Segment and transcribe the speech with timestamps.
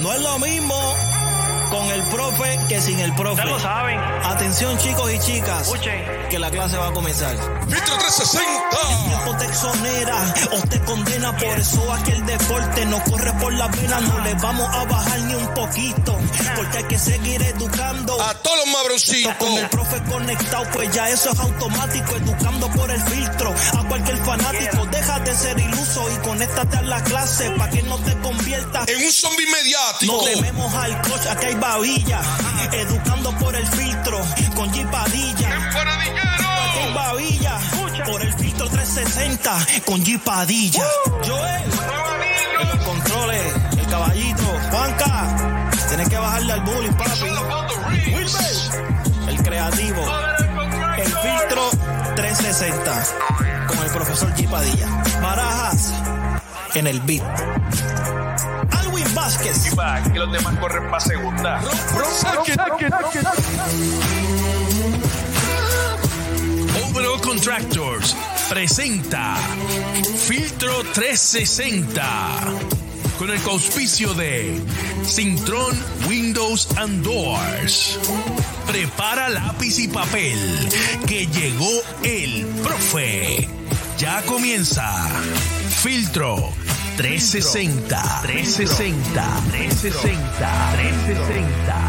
[0.00, 0.74] No es lo mismo
[1.70, 3.42] con el profe que sin el profe.
[3.42, 3.98] Ya lo saben.
[4.24, 6.04] Atención chicos y chicas, Escuchen.
[6.30, 7.34] que la clase va a comenzar.
[7.68, 9.26] Filtro 360.
[9.28, 10.16] O te exonera
[10.52, 14.68] o te condena, por eso aquel deporte no corre por la pena, no le vamos
[14.72, 16.16] a bajar ni un poquito,
[16.54, 18.16] porque hay que seguir educando.
[18.46, 19.34] Todos los mabroncitos.
[19.38, 23.52] Con el profe conectado, pues ya eso es automático, educando por el filtro.
[23.76, 27.98] A cualquier fanático, deja de ser iluso y conéctate a la clase para que no
[27.98, 30.12] te conviertas En un zombie mediático.
[30.12, 32.20] no tememos al coach, aquí hay babilla.
[32.72, 34.20] Educando por el filtro,
[34.54, 35.70] con G Padilla.
[35.70, 37.58] Aquí hay babilla.
[38.04, 40.84] Por el filtro 360, con G Padilla.
[41.26, 41.64] Joel,
[42.60, 44.44] en los controles, el caballito.
[44.70, 47.26] Juanca, tienes que bajarle al bullying, papi.
[49.46, 50.02] Creativo.
[50.98, 51.70] El filtro
[52.16, 53.06] 360,
[53.68, 54.88] con el profesor G Padilla.
[55.22, 55.92] Barajas,
[56.74, 57.22] en el beat.
[58.72, 59.72] Alwin Vázquez.
[60.12, 61.60] Que los demás corren para segunda.
[66.90, 68.16] Overall Contractors
[68.48, 69.36] presenta
[70.26, 72.85] Filtro 360
[73.18, 74.60] con el auspicio de
[75.04, 75.76] Sintron
[76.08, 77.98] Windows and Doors.
[78.66, 80.38] Prepara lápiz y papel
[81.06, 81.70] que llegó
[82.02, 83.48] el profe.
[83.98, 85.08] Ya comienza
[85.82, 86.52] Filtro
[86.96, 91.86] 360 360 360 360 360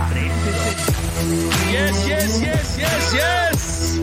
[1.71, 3.99] Yes, yes, yes, yes, yes.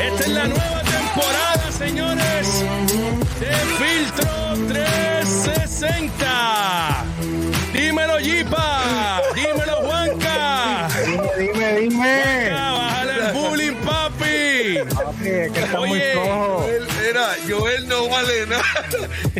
[0.00, 2.64] Esta es la nueva temporada, señores,
[3.40, 5.61] de Filtro 360.
[7.72, 9.20] Dímelo, Jipa.
[9.34, 10.88] Dímelo, Juanca.
[11.38, 12.22] Dime, dime.
[12.50, 14.94] Juanca, bájale el bullying, papi.
[14.94, 16.14] Papi, es que está muy Oye.
[16.14, 18.64] Joel, Era, Joel no vale nada.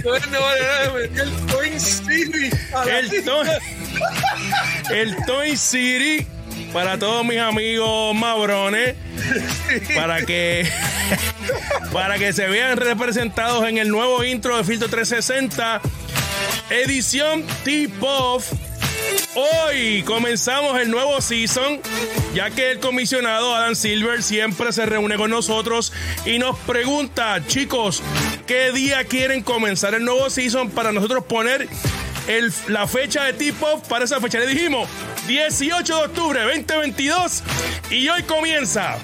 [0.03, 0.99] Joel no vale nada.
[0.99, 2.51] El Toy City.
[2.87, 3.49] El Toy,
[4.91, 6.27] el Toy City
[6.73, 8.97] para todos mis amigos mabrones,
[9.95, 10.67] para que
[11.93, 15.81] para que se vean representados en el nuevo intro de Filtro 360,
[16.71, 18.53] edición Tip-Off.
[19.35, 21.81] Hoy comenzamos el nuevo season,
[22.35, 25.93] ya que el comisionado Adam Silver siempre se reúne con nosotros
[26.27, 28.03] y nos pregunta, chicos,
[28.47, 31.69] ¿qué día quieren comenzar el nuevo season para nosotros poner
[32.69, 34.39] la fecha de tip-off para esa fecha?
[34.39, 34.89] Le dijimos
[35.27, 37.43] 18 de octubre 2022
[37.91, 38.99] y hoy comienza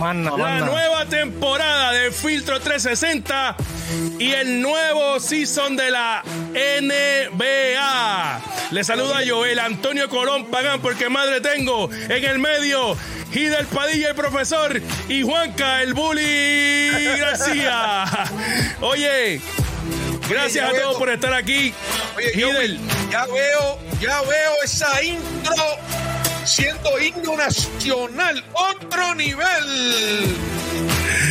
[0.00, 3.54] Manda, la nueva temporada de Filtro 360
[4.18, 6.22] y el nuevo season de la
[6.54, 8.40] NBA.
[8.70, 12.96] Le saluda Joel Antonio Colón Pagán porque madre tengo en el medio
[13.30, 16.88] Hidel Padilla el profesor y Juanca el bully
[17.18, 18.06] García.
[18.80, 19.42] Oye,
[20.30, 21.74] gracias a todos por estar aquí.
[22.16, 22.80] Oye, Hidel,
[23.10, 25.54] ya veo, ya veo esa intro
[26.44, 30.36] siendo himno nacional, otro nivel.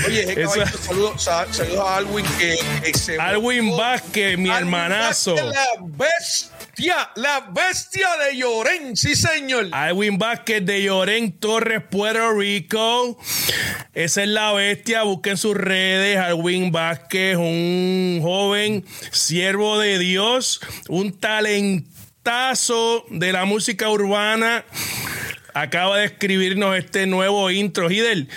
[0.08, 4.64] Oye, ese Eso- saludos sa- saludos a Alwin que, que se Alwin Vázquez, mi Alwin
[4.74, 5.36] hermanazo.
[5.36, 5.66] Vázquez, La
[6.06, 9.68] bestia, la bestia de Llorén, sí señor.
[9.72, 13.18] Alwin Vázquez de Llorén Torres, Puerto Rico.
[13.94, 15.04] Esa es la bestia.
[15.04, 16.18] Busquen sus redes.
[16.18, 21.12] Alwin Vázquez, un joven siervo de Dios, un
[23.10, 24.66] de la música urbana.
[25.54, 27.90] Acaba de escribirnos este nuevo intro.
[27.90, 28.28] Hidel,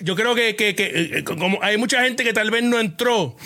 [0.00, 3.36] yo creo que, que- que, eh, como hay mucha gente que tal vez no entró.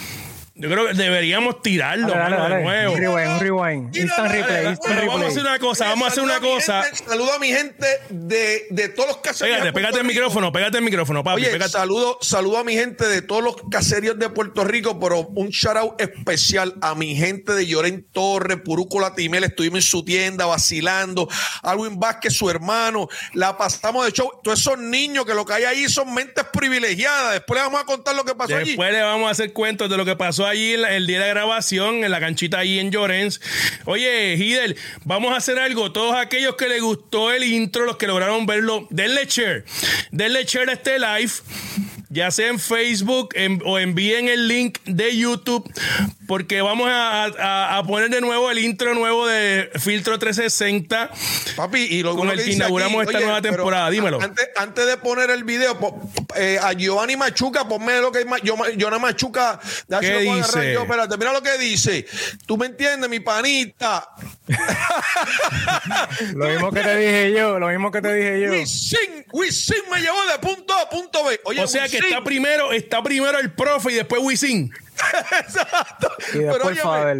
[0.61, 2.93] Yo creo que deberíamos tirarlo Dale, dale, mano, de nuevo.
[2.95, 3.97] Un rewind, un rewind.
[3.97, 6.83] Instant replay, instant Pero vamos a hacer una cosa, vamos a hacer una cosa.
[6.83, 9.59] gente, Saludo a mi gente de, de todos los caseríos.
[9.59, 11.43] Pégate, de Puerto pégate el micrófono, pégate el micrófono, papi.
[11.43, 11.71] Oye, pégate.
[11.71, 15.77] saludo, saludo a mi gente de todos los caseríos de Puerto Rico, pero un shout
[15.77, 21.29] out especial a mi gente de Llorén Torres, Purúcola Timel, estuvimos en su tienda vacilando,
[21.63, 24.29] Alwin Vázquez, su hermano, la pasamos de show.
[24.43, 27.35] Todos esos niños que lo que hay ahí son mentes privilegiadas.
[27.35, 28.71] Después les vamos a contar lo que pasó allí.
[28.71, 31.29] Después le vamos a hacer cuentos de lo que pasó allí la- el día de
[31.29, 33.41] grabación, en la canchita ahí en Llorens.
[33.85, 35.93] Oye, Hidel, vamos a hacer algo.
[35.93, 39.65] Todos aquellos que les gustó el intro, los que lograron verlo, denle share.
[40.11, 41.33] Denle share a este live.
[42.11, 45.71] Ya sea en Facebook en- o envíen el link de YouTube,
[46.27, 51.11] porque vamos a, a- a poner de nuevo el intro nuevo de Filtro 360.
[51.57, 54.21] Papi, y lo Con el que inauguramos esta nueva temporada, dímelo.
[54.23, 56.01] Antes, antes de poner el video, po-
[56.37, 59.61] eh, a Giovanni Machuca, ponme lo que yo, Giovanni Machuca.
[60.01, 60.73] ¿Qué dice?
[60.75, 62.07] yo, espérate, mira lo que dice.
[62.47, 64.09] Tú me entiendes, mi panita.
[66.35, 68.51] Lo mismo que te dije yo, lo mismo que te dije yo.
[68.53, 71.41] Wisin, Wisin me llevó de punto A a punto B.
[71.45, 74.73] Oye, O sea que está primero, está primero el profe y después Wisin.
[75.41, 76.11] Exacto.
[76.35, 77.17] Y después óyeme, Faber.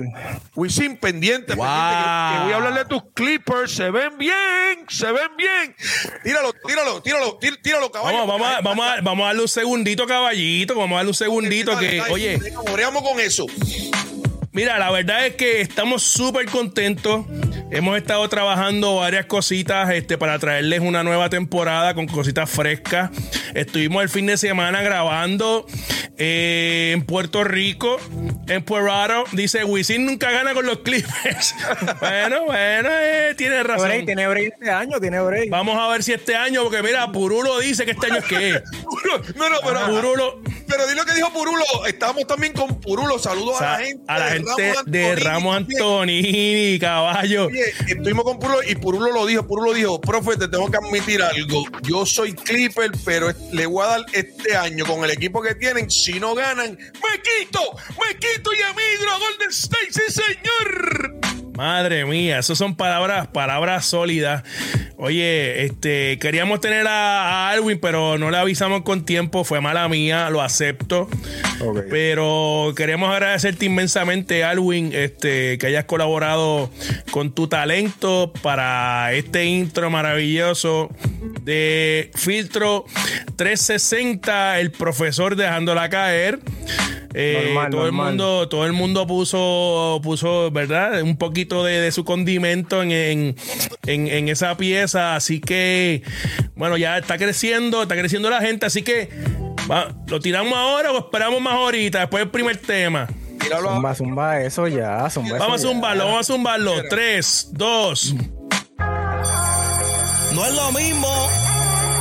[0.57, 1.65] Wisin, pendiente, Wow.
[1.65, 3.73] pendiente, que, que voy a hablar de tus Clippers.
[3.73, 5.77] Se ven bien, se ven bien.
[6.25, 8.19] Tíralo, tíralo, tíralo, tí- tíralo, caballo.
[8.27, 10.75] Vamos, vamos, a, vamos, a, vamos a darle un segundito, caballito.
[10.75, 12.39] Vamos a darle un segundito que, oye,
[12.69, 13.47] Moreamos con eso.
[14.59, 17.25] Mira, la verdad es que estamos súper contentos.
[17.71, 23.11] Hemos estado trabajando varias cositas este, para traerles una nueva temporada con cositas frescas.
[23.55, 25.67] Estuvimos el fin de semana grabando
[26.17, 27.99] eh, en Puerto Rico,
[28.49, 28.79] en Puerto
[29.33, 31.55] Dice, Wisin nunca gana con los Clippers.
[32.01, 34.07] bueno, bueno, eh, tiene break, razón.
[34.07, 35.51] tiene break este año, tiene break.
[35.51, 38.51] Vamos a ver si este año, porque mira, Purulo dice que este año es que
[38.51, 38.63] es.
[39.37, 39.87] No, no, pero.
[39.87, 40.43] Purulo.
[40.67, 41.65] Pero di lo que dijo Purulo.
[41.87, 43.19] Estamos también con Purulo.
[43.19, 44.05] Saludos o sea, a la gente.
[44.07, 45.81] a la de gente de Antonini Ramos también.
[45.81, 47.49] Antonini, caballo.
[47.87, 49.47] Estuvimos con Purulo y Purulo lo dijo.
[49.47, 51.65] Purulo dijo, profe, te tengo que admitir algo.
[51.83, 55.91] Yo soy Clipper, pero le voy a dar este año con el equipo que tienen.
[55.91, 57.61] Si no ganan, me quito,
[58.05, 61.48] me quito y a Golden State, sí, señor.
[61.59, 64.45] Madre mía, esas son palabras, palabras sólidas.
[64.97, 69.89] Oye, este, queríamos tener a, a Alwin, pero no le avisamos con tiempo, fue mala
[69.89, 71.09] mía, lo acepto.
[71.91, 76.71] Pero queremos agradecerte inmensamente, Alwin, este, que hayas colaborado
[77.11, 80.91] con tu talento para este intro maravilloso
[81.43, 82.85] de Filtro
[83.35, 86.39] 360, el profesor dejándola caer.
[87.15, 91.03] Eh, Normal, todo el mundo, todo el mundo puso, puso, ¿verdad?
[91.03, 93.37] Un poquito de, de su condimento en, en,
[93.87, 95.17] en- en esa pieza.
[95.17, 96.03] Así que,
[96.57, 98.67] bueno, ya está creciendo, está creciendo la gente.
[98.67, 99.09] Así que,
[99.71, 102.01] va, ¿lo tiramos ahora o esperamos más ahorita?
[102.01, 103.07] Después del primer tema.
[103.63, 105.69] Zumba, zumba eso ya, zumba eso Vamos a ya.
[105.73, 106.73] zumbarlo, vamos a zumbarlo.
[106.91, 108.15] Tres, dos.
[110.35, 111.09] No es lo mismo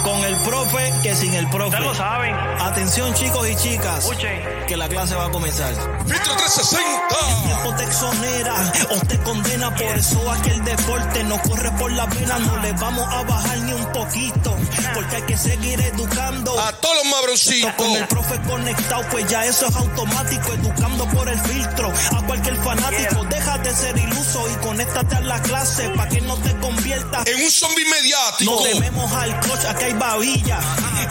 [0.03, 1.71] con el profe que sin el profe.
[1.77, 2.35] Ya lo saben.
[2.35, 4.41] Atención chicos y chicas, Escuchen.
[4.67, 5.73] Que la clase va a comenzar.
[6.05, 7.43] Filtro 360.
[7.45, 8.55] tiempo te exonera
[8.89, 9.73] o te condena.
[9.73, 12.37] Por eso aquel deporte no corre por la pena.
[12.39, 14.57] No le vamos a bajar ni un poquito.
[14.93, 16.59] Porque hay que seguir educando.
[16.59, 17.73] A todos los mabroncitos.
[17.73, 20.53] Con el profe conectado, pues ya eso es automático.
[20.53, 23.23] Educando por el filtro a cualquier fanático.
[23.23, 27.41] Deja de ser iluso y conéctate a la clase para que no te conviertas En
[27.41, 28.51] un zombie mediático.
[28.51, 30.59] no tememos al coach, aquí hay babilla.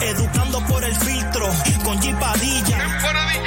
[0.01, 1.49] Educando por el filtro
[1.83, 3.46] con G Padilla.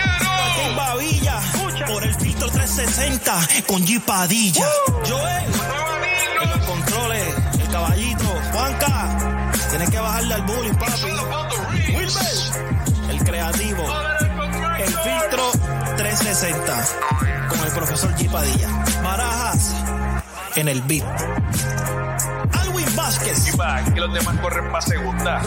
[1.87, 4.67] Por el filtro 360 con G Padilla.
[5.09, 5.45] Joel.
[6.43, 8.25] En los controles, el caballito.
[8.53, 9.53] Juanca.
[9.71, 11.95] Tienes que bajarle al bullying, papi.
[11.95, 13.09] Wilber.
[13.09, 13.85] El creativo.
[14.79, 15.53] El filtro
[15.97, 16.85] 360
[17.49, 18.69] con el profesor G Padilla.
[19.05, 19.73] Barajas
[20.57, 21.05] en el beat.
[22.59, 23.59] Alwin Vázquez.
[23.59, 25.41] Va, que los demás corren para segunda.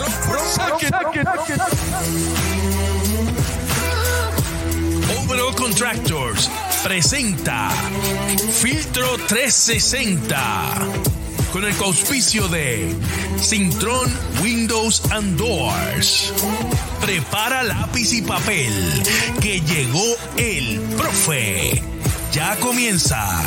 [5.24, 6.50] Overall Contractors
[6.84, 7.70] presenta
[8.62, 10.75] Filtro 360
[11.54, 12.94] con el auspicio de
[13.40, 14.12] Sintron
[14.42, 16.34] Windows and Doors.
[17.02, 18.74] Prepara lápiz y papel
[19.42, 21.81] que llegó el profe.
[22.34, 23.42] Ya comienza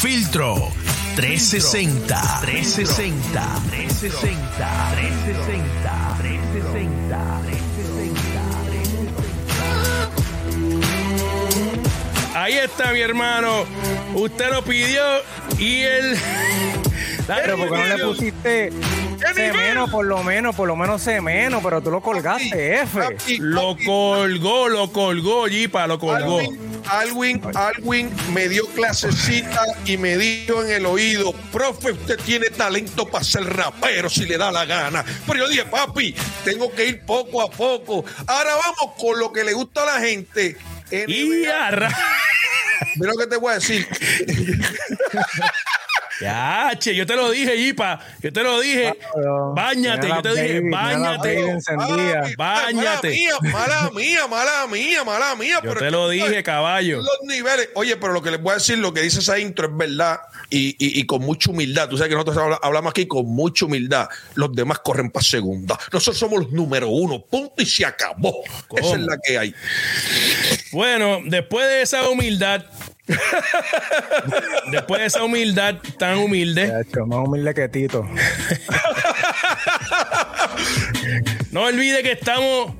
[0.00, 0.70] Filtro
[1.16, 5.87] 360 360 360 360 360 360
[12.38, 13.64] Ahí está mi hermano.
[14.14, 15.02] Usted lo pidió
[15.58, 16.16] y él.
[17.26, 18.72] Pero porque no le pusiste
[19.34, 23.00] C menos, por lo menos, por lo menos C menos, pero tú lo colgaste F.
[23.40, 26.38] Lo colgó, lo colgó, Jipa, lo colgó.
[26.38, 32.50] Alwin, Alwin, Alwin me dio clasecita y me dijo en el oído, profe, usted tiene
[32.50, 35.04] talento para ser rapero si le da la gana.
[35.26, 36.14] Pero yo dije, papi,
[36.44, 38.04] tengo que ir poco a poco.
[38.28, 40.56] Ahora vamos con lo que le gusta a la gente.
[40.90, 41.96] Y a ra-
[42.96, 43.86] Mira lo que te voy a decir.
[46.20, 48.00] Ya, che, yo te lo dije, Jipa.
[48.20, 48.94] Yo te lo dije.
[49.12, 49.52] Claro.
[49.54, 51.40] Báñate, yo te dije, baby, báñate.
[51.50, 52.22] encendida.
[52.36, 53.28] Báñate.
[53.52, 55.60] Mala mía, mala mía, mala mía, mala mía.
[55.62, 56.98] Yo pero te lo dije, caballo.
[56.98, 57.68] Los niveles.
[57.74, 60.20] Oye, pero lo que les voy a decir, lo que dice esa intro es verdad
[60.50, 61.88] y, y- y con mucha humildad.
[61.88, 64.08] Tú sabes que nosotros habla- hablamos aquí con mucha humildad.
[64.34, 65.78] Los demás corren para segunda.
[65.92, 67.20] Nosotros somos los número uno.
[67.24, 68.42] Punto y se acabó.
[68.76, 69.54] Esa es la que hay.
[70.72, 72.64] Bueno, después de esa humildad,
[74.70, 78.04] después de esa humildad tan humilde, Chacho, más humilde que Tito.
[81.52, 82.74] no olvide que estamos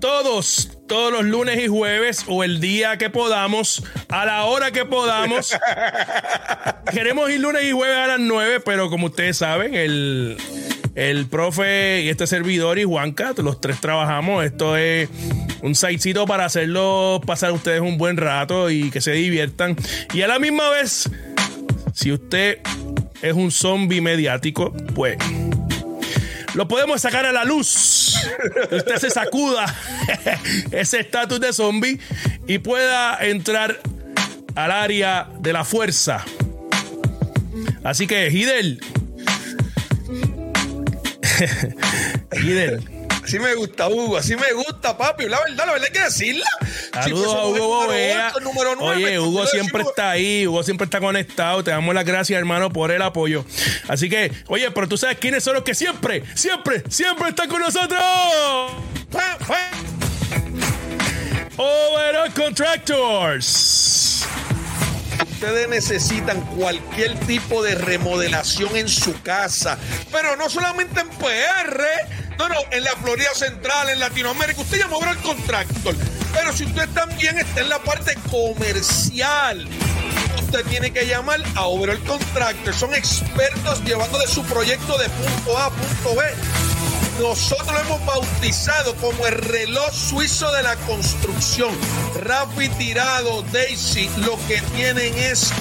[0.00, 4.84] todos, todos los lunes y jueves o el día que podamos, a la hora que
[4.84, 5.56] podamos.
[6.92, 10.36] Queremos ir lunes y jueves a las 9, pero como ustedes saben, el,
[10.94, 14.44] el profe y este servidor y Juanca, los tres trabajamos.
[14.44, 15.08] Esto es
[15.62, 19.76] un sitecito para hacerlo pasar ustedes un buen rato y que se diviertan.
[20.12, 21.08] Y a la misma vez,
[21.94, 22.58] si usted
[23.22, 25.18] es un zombie mediático, pues
[26.54, 28.16] lo podemos sacar a la luz.
[28.70, 29.74] Usted se sacuda
[30.72, 31.98] ese estatus de zombie
[32.46, 33.80] y pueda entrar
[34.54, 36.24] al área de la fuerza.
[37.84, 38.80] Así que, Hidel.
[43.22, 44.16] Así me gusta, Hugo.
[44.16, 45.28] Así me gusta, papi.
[45.28, 46.46] La verdad, la verdad hay que decirla.
[46.92, 48.32] Saludos a Hugo Bovea.
[48.80, 50.46] Oye, Hugo siempre está ahí.
[50.46, 51.62] Hugo siempre está conectado.
[51.62, 53.44] Te damos las gracias, hermano, por el apoyo.
[53.88, 57.60] Así que, oye, pero tú sabes quiénes son los que siempre, siempre, siempre están con
[57.60, 58.00] nosotros.
[61.56, 63.99] Overall Contractors.
[65.22, 69.78] Ustedes necesitan cualquier tipo de remodelación en su casa,
[70.12, 71.86] pero no solamente en PR
[72.40, 75.94] no, no, en la Florida Central, en Latinoamérica, usted llamó al contractor.
[76.32, 79.68] Pero si usted también está en la parte comercial,
[80.42, 82.72] usted tiene que llamar a Overall Contractor.
[82.72, 86.24] Son expertos llevando de su proyecto de punto A a punto B.
[87.18, 91.74] Nosotros lo hemos bautizado como el reloj suizo de la construcción.
[92.22, 95.52] Rafi Tirado, Daisy, lo que tienen es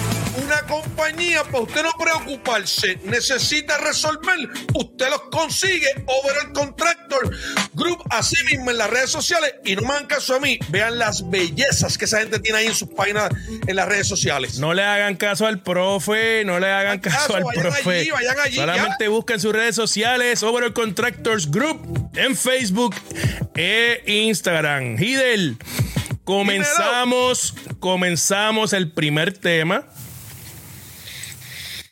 [0.44, 7.36] una compañía para usted no preocuparse, necesita resolver, usted los consigue over el contractor
[7.74, 10.98] group así mismo en las redes sociales y no me hagan caso a mí, vean
[10.98, 13.30] las bellezas que esa gente tiene ahí en sus páginas
[13.68, 14.60] en las redes sociales.
[14.60, 18.10] No le hagan caso al profe, no le hagan caso, al profe.
[18.54, 22.96] Solamente busquen sus redes sociales over el contractors group en Facebook
[23.56, 25.02] e Instagram.
[25.02, 25.58] Hidel,
[26.24, 29.88] comenzamos, comenzamos el primer tema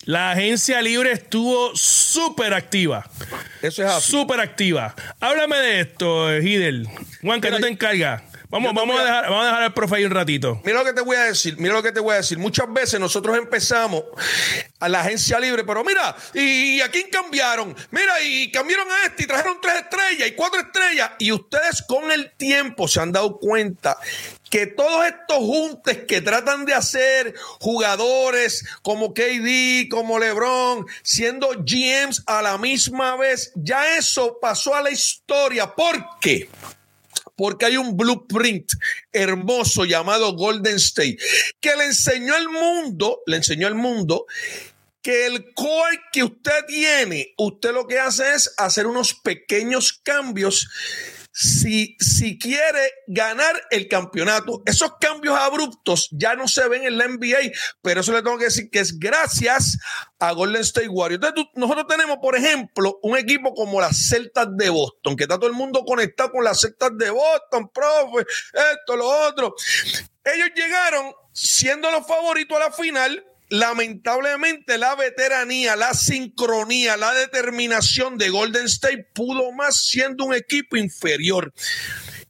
[0.08, 3.06] la agencia libre estuvo súper activa.
[3.62, 4.12] Eso es así.
[4.12, 4.96] Súper activa.
[5.20, 6.88] Háblame de esto, Hidel.
[7.22, 8.24] Juan, que no te encargas.
[8.50, 10.62] Vamos, vamos, a dejar, vamos a dejar al profe ahí un ratito.
[10.64, 12.38] Mira lo que te voy a decir, mira lo que te voy a decir.
[12.38, 14.04] Muchas veces nosotros empezamos
[14.80, 17.76] a la agencia libre, pero mira, ¿y a quién cambiaron?
[17.92, 21.12] Mira, y cambiaron a este y trajeron tres estrellas y cuatro estrellas.
[21.20, 23.98] Y ustedes con el tiempo se han dado cuenta
[24.50, 32.24] que todos estos juntes que tratan de hacer jugadores como KD, como LeBron, siendo GMs
[32.26, 35.76] a la misma vez, ya eso pasó a la historia.
[35.76, 36.50] ¿Por qué?
[37.38, 38.74] Porque hay un blueprint
[39.14, 41.18] hermoso llamado Golden State
[41.62, 44.26] que le enseñó al mundo, le enseñó al mundo
[45.02, 50.68] que el core que usted tiene, usted lo que hace es hacer unos pequeños cambios
[51.40, 54.64] si, si quiere ganar el campeonato.
[54.66, 57.52] Esos cambios abruptos ya no se ven en la NBA,
[57.84, 59.78] pero eso le tengo que decir que es gracias
[60.18, 61.24] a Golden State Warriors.
[61.24, 65.48] Entonces, nosotros tenemos, por ejemplo, un equipo como las Celtas de Boston, que está todo
[65.48, 68.26] el mundo conectado con las Celtas de Boston, profe,
[68.72, 69.54] esto, lo otro.
[70.24, 78.18] Ellos llegaron siendo los favoritos a la final lamentablemente la veteranía, la sincronía, la determinación
[78.18, 81.54] de Golden State pudo más siendo un equipo inferior.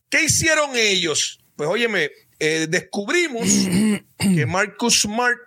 [0.09, 1.39] ¿Qué hicieron ellos?
[1.55, 3.47] Pues óyeme, eh, descubrimos
[4.19, 5.38] que Marcus Smart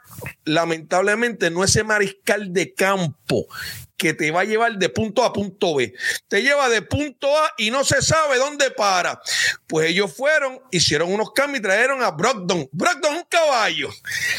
[0.44, 3.46] lamentablemente no es ese mariscal de campo
[4.00, 5.92] que te va a llevar de punto A a punto B.
[6.26, 9.20] Te lleva de punto A y no se sabe dónde para.
[9.66, 12.66] Pues ellos fueron, hicieron unos cambios y trajeron a Brogdon.
[12.72, 13.90] Brogdon es un caballo.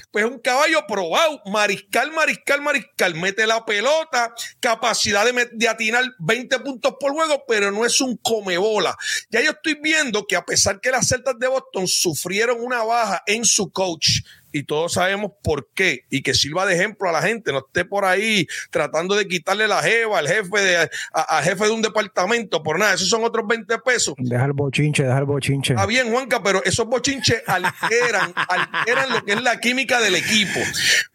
[0.10, 1.44] Pues un caballo probado.
[1.46, 3.14] Mariscal, mariscal, mariscal.
[3.14, 8.18] Mete la pelota, capacidad de, de atinar 20 puntos por juego, pero no es un
[8.18, 8.98] comebola.
[9.30, 13.22] Ya yo estoy viendo que a pesar que las Celtas de Boston sufrieron una baja
[13.28, 17.22] en su coach, y todos sabemos por qué y que sirva de ejemplo a la
[17.22, 21.66] gente, no esté por ahí tratando de quitarle la jeva al jefe de a, jefe
[21.66, 24.16] de un departamento por nada, esos son otros 20 pesos.
[24.18, 25.74] Deja el bochinche, deja el bochinche.
[25.74, 30.60] Está bien, Juanca, pero esos bochinches alteran, alteran lo que es la química del equipo.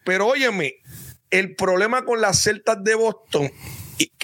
[0.04, 0.74] Pero óyeme,
[1.30, 3.50] el problema con las Celtas de Boston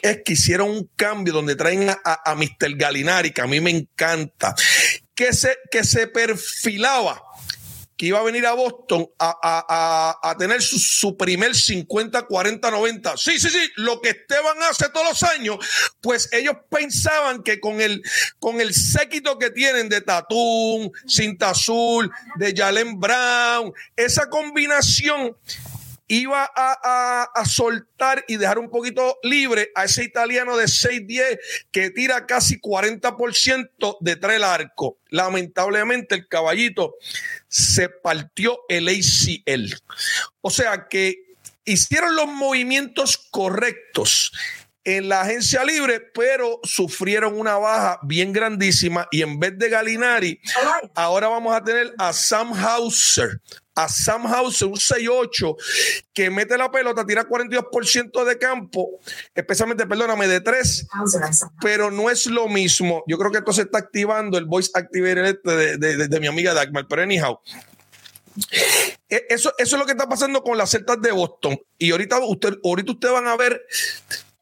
[0.03, 2.77] es que hicieron un cambio donde traen a, a, Mr.
[2.77, 4.55] Galinari, que a mí me encanta,
[5.15, 7.23] que se, que se perfilaba
[8.03, 13.17] que iba a venir a Boston a, tener su, primer 50, 40, 90.
[13.17, 15.59] Sí, sí, sí, lo que Esteban hace todos los años,
[16.01, 18.03] pues ellos pensaban que con el,
[18.41, 25.37] con el séquito que tienen de Tatum, Cinta Azul, de Jalen Brown, esa combinación
[26.09, 31.39] iba a, soltar y dejar un poquito libre a ese italiano de 6-10
[31.71, 34.99] que tira casi 40% detrás del arco.
[35.09, 36.95] Lamentablemente el caballito
[37.49, 39.75] se partió el ACL.
[40.41, 44.33] O sea que hicieron los movimientos correctos
[44.85, 50.41] en la agencia libre, pero sufrieron una baja bien grandísima y en vez de Galinari,
[50.95, 53.41] ahora vamos a tener a Sam Hauser.
[53.75, 55.57] A Sam Hauser, un 6-8,
[56.13, 59.01] que mete la pelota, tira 42% de campo,
[59.35, 60.89] especialmente, perdóname, de 3,
[61.61, 63.03] pero no es lo mismo.
[63.07, 66.55] Yo creo que esto se está activando el voice activator este de, de mi amiga
[66.55, 67.39] Dagmar, pero anyhow,
[69.09, 71.59] e, eso, eso es lo que está pasando con las Celtas de Boston.
[71.79, 73.63] Y ahorita, usted, ahorita ustedes van a ver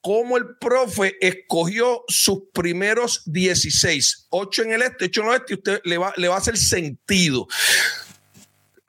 [0.00, 5.52] cómo el profe escogió sus primeros 16, 8 en el este, 8 en el oeste,
[5.52, 7.46] y usted le va, le va a hacer sentido.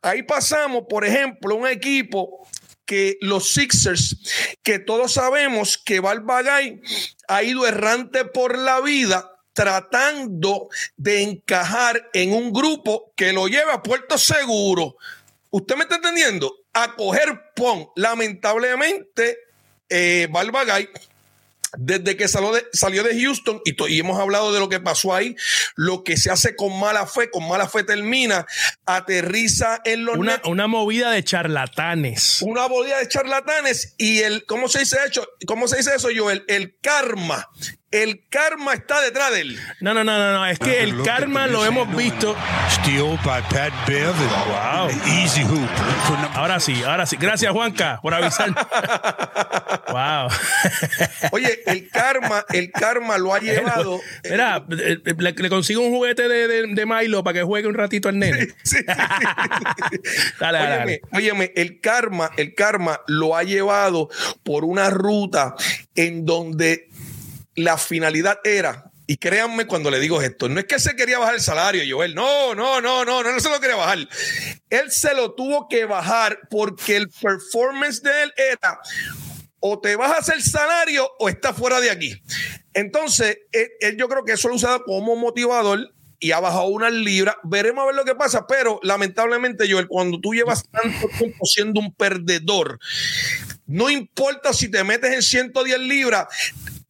[0.01, 2.47] Ahí pasamos, por ejemplo, un equipo
[2.85, 4.17] que los Sixers,
[4.63, 6.81] que todos sabemos que Valvagay
[7.27, 13.71] ha ido errante por la vida, tratando de encajar en un grupo que lo lleve
[13.71, 14.97] a puerto seguro.
[15.51, 16.53] ¿Usted me está entendiendo?
[16.73, 17.87] A coger pon.
[17.95, 19.37] Lamentablemente,
[19.89, 20.89] eh, Balbagay
[21.77, 25.35] desde que salió de, salió de Houston y, hemos hablado de lo que pasó ahí,
[25.75, 28.45] lo que se hace con mala fe, con mala fe termina,
[28.85, 30.17] aterriza en los...
[30.17, 32.41] Una, una movida de charlatanes.
[32.41, 35.25] Una movida de charlatanes y el, ¿cómo se dice, hecho?
[35.47, 36.29] ¿Cómo se dice eso, yo?
[36.29, 37.49] El, el karma
[37.91, 39.59] el karma está detrás de él.
[39.81, 40.45] No, no, no, no, no.
[40.45, 42.35] es que el karma lo hemos visto.
[42.69, 44.13] Steal by Pat Bev
[44.47, 44.89] wow.
[45.07, 45.69] easy hoop.
[46.33, 47.17] Ahora sí, ahora sí.
[47.19, 48.49] Gracias, Juanca, por avisar.
[49.89, 50.29] wow.
[51.31, 53.99] Oye, el karma, el karma lo ha llevado.
[54.23, 58.09] Mira, eh, eh, le, consigo un juguete de, de, Milo para que juegue un ratito
[58.09, 58.47] al nene.
[58.63, 58.85] Sí, sí,
[60.39, 61.01] dale, óyeme, dale.
[61.13, 64.09] óyeme, el karma, el karma lo ha llevado
[64.43, 65.55] por una ruta
[65.95, 66.89] en donde
[67.63, 71.35] la finalidad era, y créanme cuando le digo esto, no es que se quería bajar
[71.35, 74.07] el salario, Joel, no, no, no, no, no, se lo quería bajar.
[74.69, 78.79] Él se lo tuvo que bajar porque el performance de él era
[79.59, 82.21] o te bajas el salario o estás fuera de aquí.
[82.73, 87.35] Entonces, él, yo creo que eso lo usado como motivador y ha bajado unas libras.
[87.43, 91.79] Veremos a ver lo que pasa, pero lamentablemente, Joel, cuando tú llevas tanto tiempo siendo
[91.79, 92.79] un perdedor,
[93.65, 96.27] no importa si te metes en 110 libras,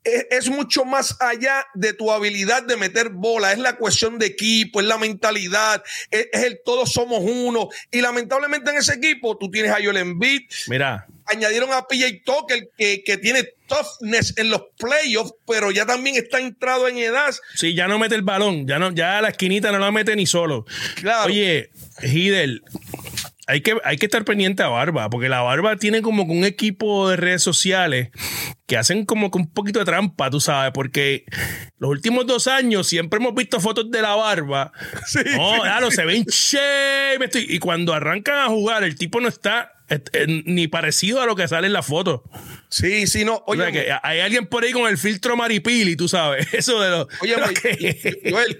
[0.03, 4.81] es, mucho más allá de tu habilidad de meter bola, es la cuestión de equipo,
[4.81, 7.69] es la mentalidad, es, el todos somos uno.
[7.91, 10.41] Y lamentablemente en ese equipo tú tienes a Joel Embiid.
[10.67, 11.07] Mira.
[11.25, 16.39] Añadieron a PJ Tucker que, que tiene toughness en los playoffs, pero ya también está
[16.39, 17.33] entrado en edad.
[17.55, 20.25] Sí, ya no mete el balón, ya no, ya la esquinita no la mete ni
[20.25, 20.65] solo.
[20.95, 21.27] Claro.
[21.27, 21.69] Oye,
[22.01, 22.63] Hidel,
[23.51, 27.09] hay que, hay que estar pendiente a Barba, porque la Barba tiene como un equipo
[27.09, 28.09] de redes sociales
[28.65, 31.25] que hacen como que un poquito de trampa, tú sabes, porque
[31.77, 34.71] los últimos dos años siempre hemos visto fotos de la Barba.
[35.05, 39.73] Sí, no, claro, se ven che, y cuando arrancan a jugar, el tipo no está
[40.27, 42.23] ni parecido a lo que sale en la foto.
[42.69, 43.43] Sí, sí, no.
[43.47, 46.47] Oye, que hay alguien por ahí con el filtro maripili, tú sabes.
[46.53, 47.07] Eso de los.
[47.19, 47.35] Oye,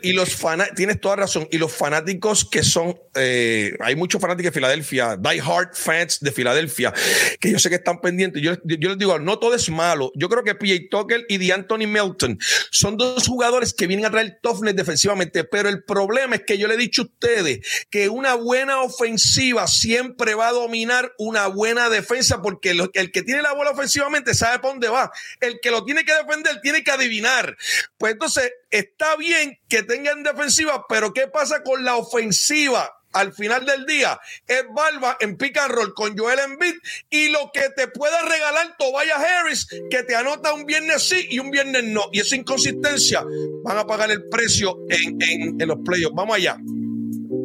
[0.02, 1.48] y, los fanáticos, tienes toda razón.
[1.50, 6.32] Y los fanáticos que son, eh, hay muchos fanáticos de Filadelfia, die hard fans de
[6.34, 6.94] Filadelfia,
[7.40, 8.42] que yo sé que están pendientes.
[8.42, 10.12] Yo, yo les digo, no todo es malo.
[10.16, 12.38] Yo creo que PJ Tucker y de Anthony Melton
[12.70, 15.46] son dos jugadores que vienen a traer toughness defensivamente.
[15.46, 19.68] Pero el problema es que yo le he dicho a ustedes que una buena ofensiva
[19.68, 24.58] siempre va a dominar una buena defensa porque el que tiene la bola ofensivamente sabe
[24.58, 25.12] para dónde va.
[25.40, 27.56] El que lo tiene que defender tiene que adivinar.
[28.00, 32.92] Pues entonces está bien que tengan defensiva, pero ¿qué pasa con la ofensiva?
[33.14, 36.76] al final del día es Barba en pick and con Joel Embiid
[37.10, 41.40] y lo que te pueda regalar Tobias Harris que te anota un viernes sí y
[41.40, 43.22] un viernes no y esa inconsistencia
[43.66, 46.58] van a pagar el precio en, en los playoffs vamos allá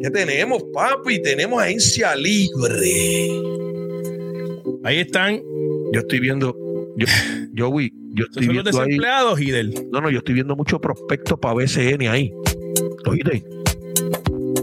[0.01, 1.21] ¿qué tenemos papi?
[1.21, 3.66] tenemos agencia libre
[4.87, 5.41] Ahí están.
[5.91, 6.55] Yo estoy viendo.
[6.95, 7.07] Yo,
[7.51, 8.71] yo, yo estoy viendo.
[8.71, 9.73] los desempleados, Hidel.
[9.91, 12.31] No, no, yo estoy viendo muchos prospectos para BCN ahí.
[13.05, 13.43] ¿Oíste?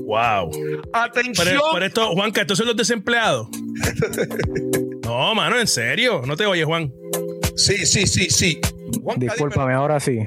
[0.07, 0.51] Wow.
[0.95, 1.61] Atención.
[1.71, 3.49] Por, esto, Juanca, estos son los desempleados.
[5.05, 6.23] no, mano, en serio.
[6.27, 6.91] No te oyes, Juan.
[7.55, 8.59] Sí, sí, sí, sí.
[9.17, 10.21] Discúlpame, ahora sí.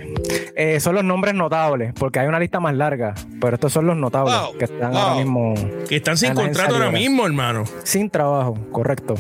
[0.56, 3.98] Eh, son los nombres notables, porque hay una lista más larga, pero estos son los
[3.98, 5.56] notables que están ahora mismo.
[5.90, 7.64] Que están sin contrato ahora mismo, hermano.
[7.84, 9.16] Sin trabajo, correcto.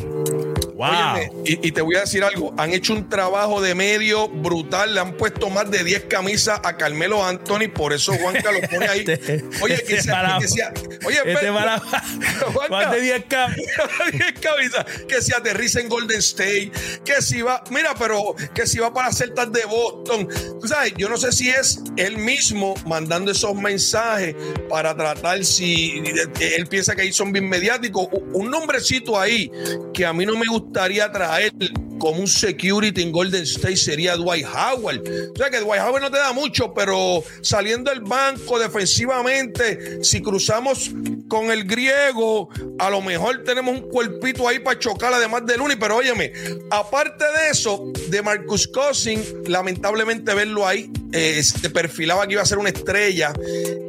[0.77, 1.43] Wow.
[1.43, 5.13] y, te voy a decir algo, han hecho un trabajo de medio brutal, le han
[5.17, 9.03] puesto más de 10 camisas a Carmelo Anthony, por eso Juanca lo pone ahí.
[9.17, 10.73] Este, oye, que este sea, que sea,
[11.05, 11.81] oye, este para,
[12.69, 13.25] más de 10
[14.41, 16.71] camisas, que se aterriza en Golden State,
[17.05, 20.27] que si va, mira, pero que si va para Celtas de Boston.
[20.59, 24.35] Tú sabes, yo no sé si es él mismo mandando esos mensajes
[24.69, 26.03] para tratar si
[26.39, 28.07] él piensa que ahí son bien mediáticos.
[28.33, 29.51] Un nombrecito ahí
[29.93, 31.53] que a mí no me gustaría traer
[31.97, 35.01] como un security en Golden State sería Dwight Howard.
[35.33, 40.21] O sea que Dwight Howard no te da mucho, pero saliendo del banco defensivamente, si
[40.21, 40.91] cruzamos
[41.27, 45.75] con el griego, a lo mejor tenemos un cuerpito ahí para chocar además de Luni,
[45.75, 46.31] pero óyeme,
[46.69, 52.45] aparte de eso, de Marcus Cousin, lamentablemente verlo ahí, eh, se perfilaba que iba a
[52.45, 53.33] ser una estrella.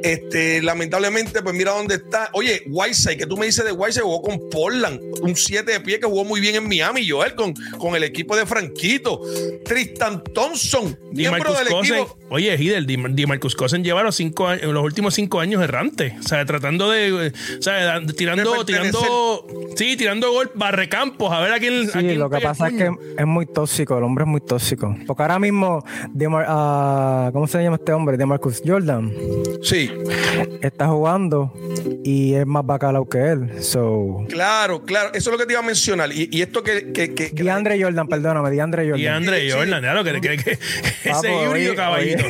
[0.02, 2.30] Este, lamentablemente, pues mira dónde está.
[2.32, 5.98] Oye, Whiteside, que tú me dices de Whiteside, jugó con Portland, un 7 de pie
[5.98, 9.20] que jugó muy bien en Miami, Joel, con, con el equipo de Franquito.
[9.64, 12.18] Tristan Thompson, miembro del equipo.
[12.30, 16.16] Oye, Hidel, Di, Marcus Cosen lleva los, cinco, los últimos cinco años errante.
[16.18, 17.32] O sea, tratando de.
[17.58, 19.46] O sea, tirando, tirando.
[19.76, 21.88] Sí, tirando gol, barrecampos, a ver a quién.
[21.88, 24.94] Sí, lo que pasa es que es muy tóxico, el hombre es muy tóxico.
[25.06, 25.84] Porque ahora mismo,
[26.14, 28.16] uh, ¿cómo se llama este hombre?
[28.16, 29.12] De Marcus Jordan.
[29.62, 29.90] Sí.
[30.60, 31.52] Está jugando
[32.04, 33.62] y es más bacalao que él.
[33.62, 34.24] So.
[34.28, 35.10] Claro, claro.
[35.14, 36.10] Eso es lo que te iba a mencionar.
[36.12, 36.92] Y, esto que.
[36.92, 39.00] que, que, DeAndre Jordan, perdóname, DeAndre Jordan.
[39.00, 40.58] DeAndre Jordan, claro, que, que, que
[41.04, 42.24] ese híbrido caballito.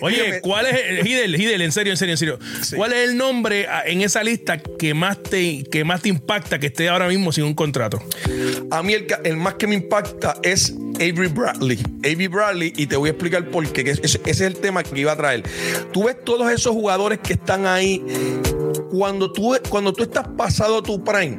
[0.00, 2.38] Oye, ¿cuál es el, Hidel, Hidel, en serio, en serio, en serio?
[2.76, 6.58] ¿Cuál es el nombre ah, en esa lista que más te, que más te impacta
[6.58, 8.02] que esté ahora mismo sin un contrato?
[8.70, 11.78] A mí el, el más que me impacta es Avery Bradley.
[12.00, 13.90] Avery Bradley, y te voy a explicar por qué.
[13.90, 15.42] Ese, es el tema que iba a traer.
[15.92, 18.04] Tú ves todos esos jugadores que están ahí.
[18.90, 21.38] Cuando tú, cuando tú estás pasado tu prime,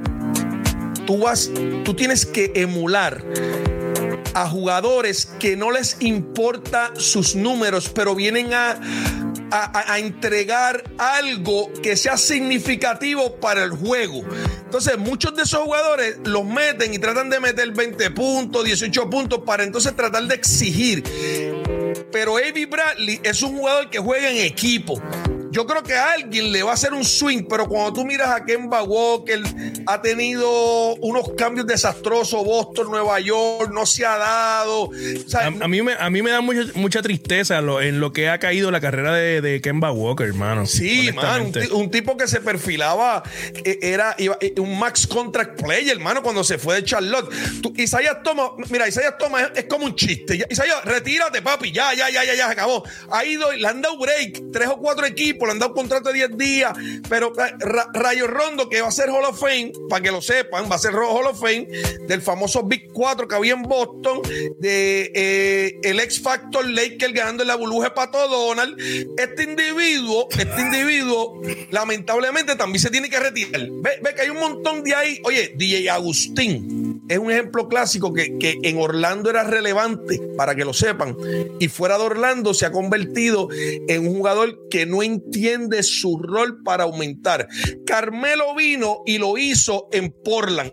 [1.09, 1.49] tú vas,
[1.85, 3.25] tú tienes que emular
[4.35, 8.79] a jugadores que no les importa sus números, pero vienen a,
[9.49, 14.21] a, entregar algo que sea significativo para el juego.
[14.65, 19.39] Entonces, muchos de esos jugadores los meten y tratan de meter 20 puntos, 18 puntos
[19.43, 21.03] para entonces tratar de exigir.
[22.11, 25.01] Pero Avi Bradley es un jugador que juega en equipo.
[25.51, 28.29] Yo creo que a alguien le va a hacer un swing, pero cuando tú miras
[28.29, 29.41] a Kemba Walker,
[29.87, 32.45] ha tenido unos cambios desastrosos.
[32.45, 34.89] Boston, Nueva York, no se ha dado.
[35.61, 38.79] a, mí me, a mí me da mucha, tristeza en lo que ha caído la
[38.79, 40.65] carrera de, Kemba Walker, hermano.
[40.65, 43.23] Sí, man, un, tipo que se perfilaba,
[43.65, 47.29] eh, era eh, un max contract player, hermano, cuando se fue de Charlotte.
[47.75, 50.45] Isaías Thomas, mira, Isaías Thomas es, como un chiste.
[50.49, 52.83] Isaías, retírate, papi, ya, ya, ya, ya, ya, se acabó.
[53.11, 56.09] Ha ido, le han dado break, tres o cuatro equipos le han dado un contrato
[56.09, 56.73] de 10 días,
[57.07, 57.53] pero eh,
[57.93, 60.79] Rayo Rondo, que va a ser Hall of Fame, para que lo sepan, va a
[60.79, 61.67] ser Hall of Fame,
[62.07, 64.21] del famoso Big 4 que había en Boston,
[64.59, 68.77] de eh, el X Factor Laker ganando la burbuja Pato Donald.
[69.17, 73.67] Este individuo, este individuo, lamentablemente también se tiene que retirar.
[73.69, 75.19] Ve, ve que hay un montón de ahí.
[75.23, 76.78] Oye, DJ Agustín
[77.09, 81.17] es un ejemplo clásico que, que en Orlando era relevante, para que lo sepan,
[81.59, 86.63] y fuera de Orlando se ha convertido en un jugador que no entiende su rol
[86.63, 87.47] para aumentar.
[87.85, 90.71] Carmelo vino y lo hizo en Portland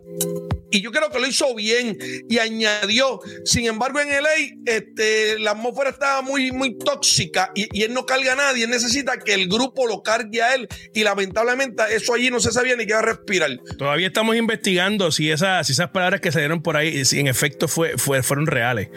[0.71, 1.97] y yo creo que lo hizo bien
[2.29, 3.21] y añadió.
[3.45, 4.31] Sin embargo, en LA
[4.67, 8.65] este, la atmósfera estaba muy, muy tóxica y, él no carga a nadie.
[8.65, 12.53] Él necesita que el grupo lo cargue a él y lamentablemente eso allí no se
[12.53, 13.51] sabía ni qué va a respirar.
[13.79, 17.29] Todavía estamos investigando si, esas, si esas palabras que se dieron por ahí, si en
[17.29, 18.89] efecto fue, fue, fueron reales.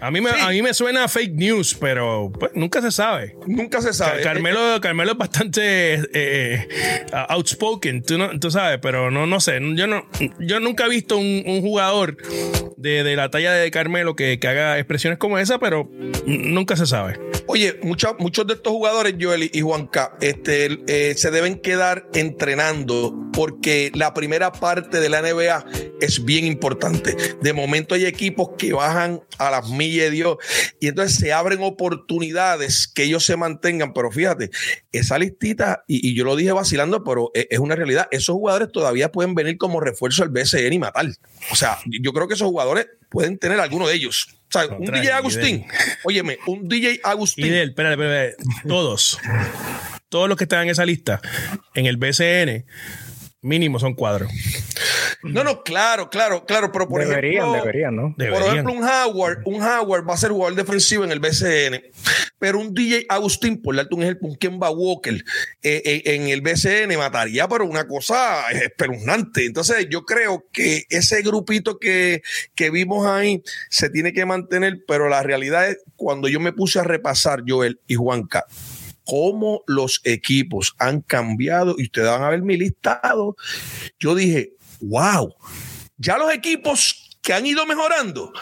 [0.00, 3.36] A mí, me, a mí me suena fake news, pero pues, nunca se sabe.
[3.46, 4.22] Nunca se sabe.
[4.22, 9.60] Carmelo, Carmelo es bastante eh, eh, outspoken, tú, no, tú sabes, pero no, no sé.
[9.74, 12.16] Yo, no, yo nunca he visto un, jugador
[12.76, 15.90] de, la talla de Carmelo que, haga expresiones como esa, pero
[16.26, 17.18] nunca se sabe.
[17.46, 24.14] Oye, muchos de estos jugadores, Joel y Juanca, este, se deben quedar entrenando porque la
[24.14, 25.64] primera parte de la NBA
[26.00, 27.16] es bien importante.
[27.40, 30.36] De momento hay equipos que bajan a las millas de Dios.
[30.80, 33.92] Y entonces se abren oportunidades que ellos se mantengan.
[33.92, 34.50] Pero fíjate,
[34.92, 38.08] esa listita, y, yo lo dije vacilando, pero es, una realidad.
[38.10, 41.06] Esos jugadores todavía pueden venir como refuerzo al BCN y matar.
[41.50, 44.28] O sea, yo creo que esos jugadores pueden tener alguno de ellos.
[44.48, 45.66] O sea, un DJ Agustín.
[46.04, 47.52] Óyeme, un DJ Agustín.
[47.52, 49.18] espérate, espérate, todos.
[50.08, 51.20] todos los que están en esa lista
[51.74, 52.66] en el BCN
[53.42, 54.30] mínimo son cuadros.
[55.22, 58.14] No, no, claro, claro, claro, pero por ejemplo, deberían, ¿no?
[58.16, 61.82] Por ejemplo, un Howard, un Howard va a ser jugador defensivo en el BCN,
[62.38, 65.22] pero un DJ Agustín, por darte un ejemplo, un Kemba Walker
[65.62, 69.44] eh, eh, en el BCN mataría, pero una cosa espeluznante.
[69.44, 72.22] Entonces, yo creo que ese grupito que,
[72.54, 76.78] que vimos ahí se tiene que mantener, pero la realidad es cuando yo me puse
[76.78, 78.46] a repasar, Joel y Juanca,
[79.10, 83.34] cómo los equipos han cambiado y ustedes van a ver mi listado.
[83.98, 85.34] Yo dije, wow,
[85.96, 88.32] ya los equipos que han ido mejorando.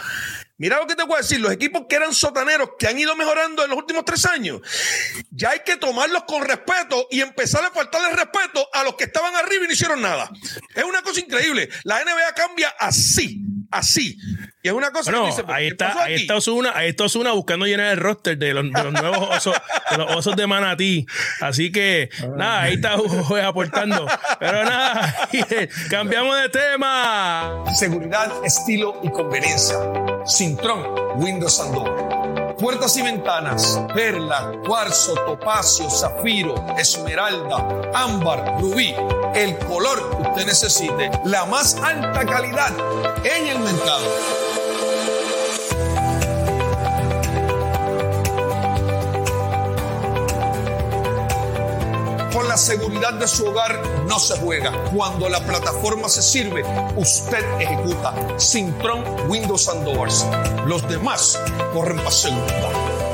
[0.59, 3.17] Mira lo que te voy a decir, los equipos que eran sotaneros, que han ido
[3.17, 4.61] mejorando en los últimos tres años,
[5.31, 9.35] ya hay que tomarlos con respeto y empezar a faltarle respeto a los que estaban
[9.37, 10.31] arriba y no hicieron nada.
[10.75, 11.71] Es una cosa increíble.
[11.85, 13.41] La NBA cambia así.
[13.71, 14.19] Así.
[14.63, 17.05] Y es una cosa Bueno, que dice, ahí ¿qué está, ahí está Osuna, ahí está
[17.05, 19.57] Ozuna buscando llenar el roster de los, de los nuevos osos,
[19.91, 21.07] de los osos de Manatí.
[21.41, 24.07] Así que, nada, ahí está Hugo aportando.
[24.39, 25.29] Pero nada,
[25.91, 27.65] cambiamos de tema.
[27.75, 29.77] Seguridad, estilo y conveniencia.
[30.27, 32.08] Sintron, Windows and Door.
[32.59, 38.97] Puertas y ventanas, perla, cuarzo, topacio, zafiro, esmeralda, ámbar, rubí.
[39.33, 41.09] El color que usted necesite.
[41.25, 42.73] La más alta calidad
[43.23, 44.48] en el mercado.
[52.49, 54.73] La seguridad de su hogar no se juega.
[54.95, 56.65] Cuando la plataforma se sirve,
[56.97, 58.15] usted ejecuta.
[58.39, 60.27] Sintron Windows and Doors.
[60.67, 61.39] Los demás
[61.75, 63.08] corren para.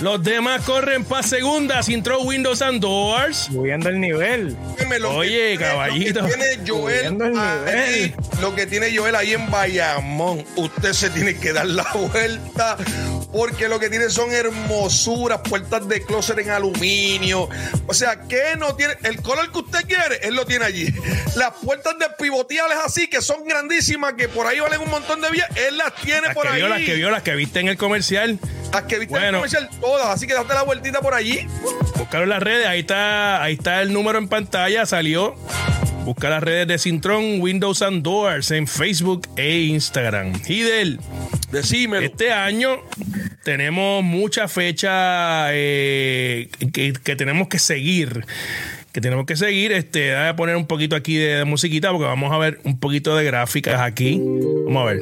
[0.00, 3.48] Los demás corren para segunda sin throw Windows and Doors.
[3.52, 4.56] Subiendo el nivel.
[4.78, 6.20] Que Oye, tiene- caballito.
[6.22, 8.14] Lo que tiene Joel Subiendo el ahí, nivel.
[8.40, 12.78] lo que tiene Joel ahí en Bayamón, usted se tiene que dar la vuelta
[13.30, 17.48] porque lo que tiene son hermosuras, puertas de closet en aluminio.
[17.86, 20.86] O sea, que no tiene el color que usted quiere, él lo tiene allí.
[21.36, 25.30] Las puertas de pivoteables así que son grandísimas, que por ahí valen un montón de
[25.30, 26.56] vías, él las tiene Las por ahí.
[26.56, 28.38] vio, las que vio, las que viste en el comercial.
[28.72, 29.38] Las que viste en el Bueno.
[29.38, 31.46] comercial, todas, así que date la vueltita por allí.
[31.96, 35.34] Buscaron las redes, ahí está, ahí está el número en pantalla, salió.
[36.04, 40.32] Busca las redes de Sintron, Windows and Doors en Facebook e Instagram.
[40.48, 40.98] Hidel,
[41.52, 42.06] Decímelo.
[42.06, 42.78] este año
[43.44, 48.24] tenemos muchas fechas eh, que, que tenemos que seguir.
[48.92, 49.72] Que tenemos que seguir.
[49.72, 52.80] Este, voy a poner un poquito aquí de, de musiquita porque vamos a ver un
[52.80, 54.20] poquito de gráficas aquí.
[54.66, 55.00] Vamos a ver.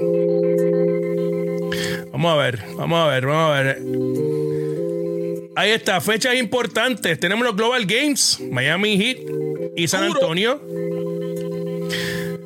[2.18, 3.78] Vamos a ver, vamos a ver, vamos a ver.
[5.54, 7.20] Ahí está, fechas importantes.
[7.20, 9.18] Tenemos los Global Games, Miami Heat
[9.76, 10.02] y San.
[10.02, 10.61] Antonio.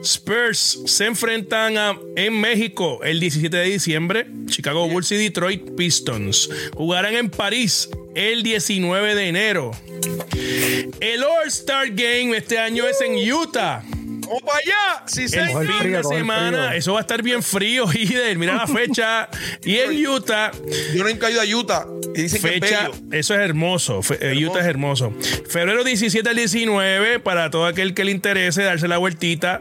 [0.04, 4.26] Spurs se enfrentan a- en México el 17 de diciembre.
[4.46, 9.70] Chicago Bulls y Detroit Pistons jugarán en París el 19 de enero.
[11.00, 13.82] El All-Star Game este año es en Utah.
[14.32, 15.04] Vamos para allá.
[15.06, 15.66] Sí, El señor.
[15.66, 18.38] Fin frío, de semana, eso va a estar bien frío, Hider.
[18.38, 19.28] Mira la fecha.
[19.64, 20.50] Y en Utah,
[20.94, 23.18] Yo no he caído a Utah y dicen que fecha, es bello.
[23.18, 24.02] eso es hermoso.
[24.02, 25.12] Fe- eh, Utah es hermoso.
[25.48, 29.60] Febrero 17 al 19, para todo aquel que le interese darse la vueltita.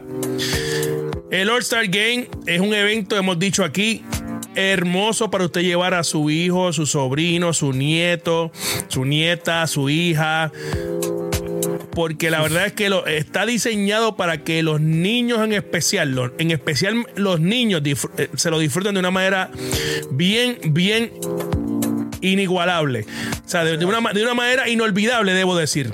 [1.30, 4.04] El All-Star Game es un evento, hemos dicho aquí,
[4.54, 8.52] hermoso para usted llevar a su hijo, su sobrino, su nieto,
[8.88, 10.52] su nieta, su hija.
[11.94, 16.30] Porque la verdad es que lo, está diseñado para que los niños en especial, los-
[16.38, 19.50] en especial los niños, eh, se lo disfruten de una manera
[20.10, 21.12] bien, bien
[22.20, 23.04] inigualable.
[23.44, 25.92] O sea, de, de una, de una manera inolvidable, debo decir.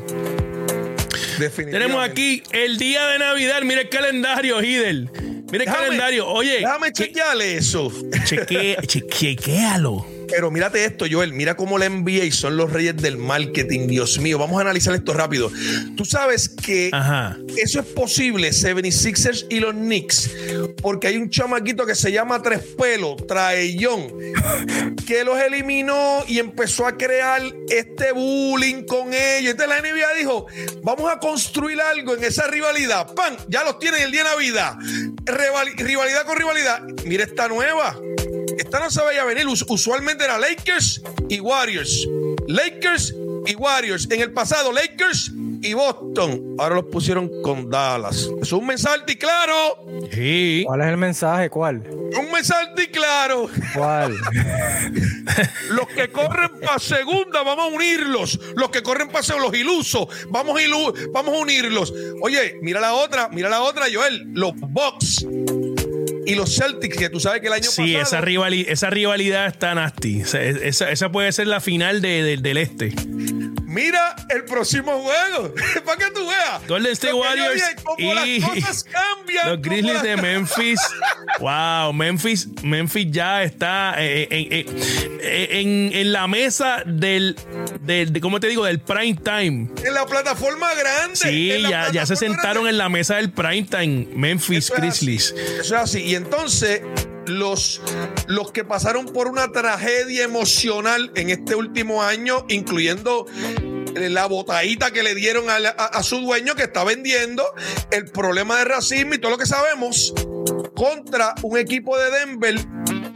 [1.71, 3.63] Tenemos aquí el día de Navidad.
[3.63, 5.09] Mira el calendario, Hidel.
[5.51, 6.27] Mira el Déjame- calendario.
[6.29, 7.93] Oye, Déjame che- chequearle eso.
[8.25, 10.05] cheque- che- chequéalo.
[10.29, 11.33] Pero mírate esto, Joel.
[11.33, 13.87] Mira cómo la NBA son los reyes del marketing.
[13.89, 15.51] Dios mío, vamos a analizar esto rápido.
[15.97, 17.37] Tú sabes que Ajá.
[17.57, 20.31] eso es posible, 76ers y los Knicks,
[20.83, 24.13] porque hay un chamaquito que se llama Tres Pelos, Traellón,
[25.07, 29.53] que los eliminó y empezó a crear este bullying con ellos.
[29.53, 30.47] Entonces la NBA dijo,
[30.83, 33.13] vamos a construir algo en esa rivalidad.
[33.15, 33.37] ¡Pam!
[33.49, 34.75] Ya los tienen el día de Navidad.
[35.25, 36.83] Rivali- rivalidad con rivalidad.
[37.05, 37.97] Mira esta nueva.
[38.57, 39.47] Esta no se veía venir.
[39.47, 42.07] Us- usualmente era Lakers y Warriors.
[42.47, 43.15] Lakers
[43.47, 44.09] y Warriors.
[44.11, 46.55] En el pasado, Lakers y Boston.
[46.59, 48.29] Ahora los pusieron con Dallas.
[48.41, 49.85] Es un mensaje claro.
[50.13, 50.63] Sí.
[50.67, 51.51] ¿Cuál es el mensaje?
[51.51, 51.83] ¿Cuál?
[51.89, 53.49] Un mensaje claro.
[53.75, 54.17] ¿Cuál?
[55.71, 58.41] Los que corren para segunda, vamos a unirlos.
[58.57, 61.93] Los que corren para segunda, los ilusos, vamos a, ilu- vamos a unirlos.
[62.23, 64.25] Oye, mira la otra, mira la otra, Joel.
[64.33, 65.27] Los Bucks
[66.29, 68.03] y los Celtics, que tú sabes que el año Sí, pasado.
[68.03, 70.21] esa, rivali- esa rivalidad está nasty.
[70.21, 72.93] Esa, esa- esa puede ser la final de- de- del este.
[73.65, 75.55] Mira el próximo juego.
[75.85, 76.48] para que tú veas.
[76.67, 77.63] Golden State Warriors
[77.99, 79.49] y las cosas cambian.
[79.49, 80.81] los Grizzlies las- de Memphis.
[81.41, 84.67] Wow, Memphis, Memphis ya está eh, eh,
[85.23, 87.37] eh, en, en la mesa del,
[87.83, 88.65] del- de, ¿cómo te digo?
[88.65, 89.69] Del prime time.
[89.85, 91.17] En la plataforma grande.
[91.17, 92.71] Sí, en ya, ya se sentaron grande.
[92.71, 94.09] en la mesa del prime time.
[94.15, 95.31] Memphis Eso Grizzlies.
[95.33, 96.03] Eso es así.
[96.03, 96.83] Y entonces,
[97.27, 97.81] los,
[98.27, 103.27] los que pasaron por una tragedia emocional en este último año, incluyendo
[103.95, 107.45] la botadita que le dieron a, su dueño que está vendiendo,
[107.91, 110.15] el problema de racismo y todo lo que sabemos,
[110.75, 112.57] contra un equipo de Denver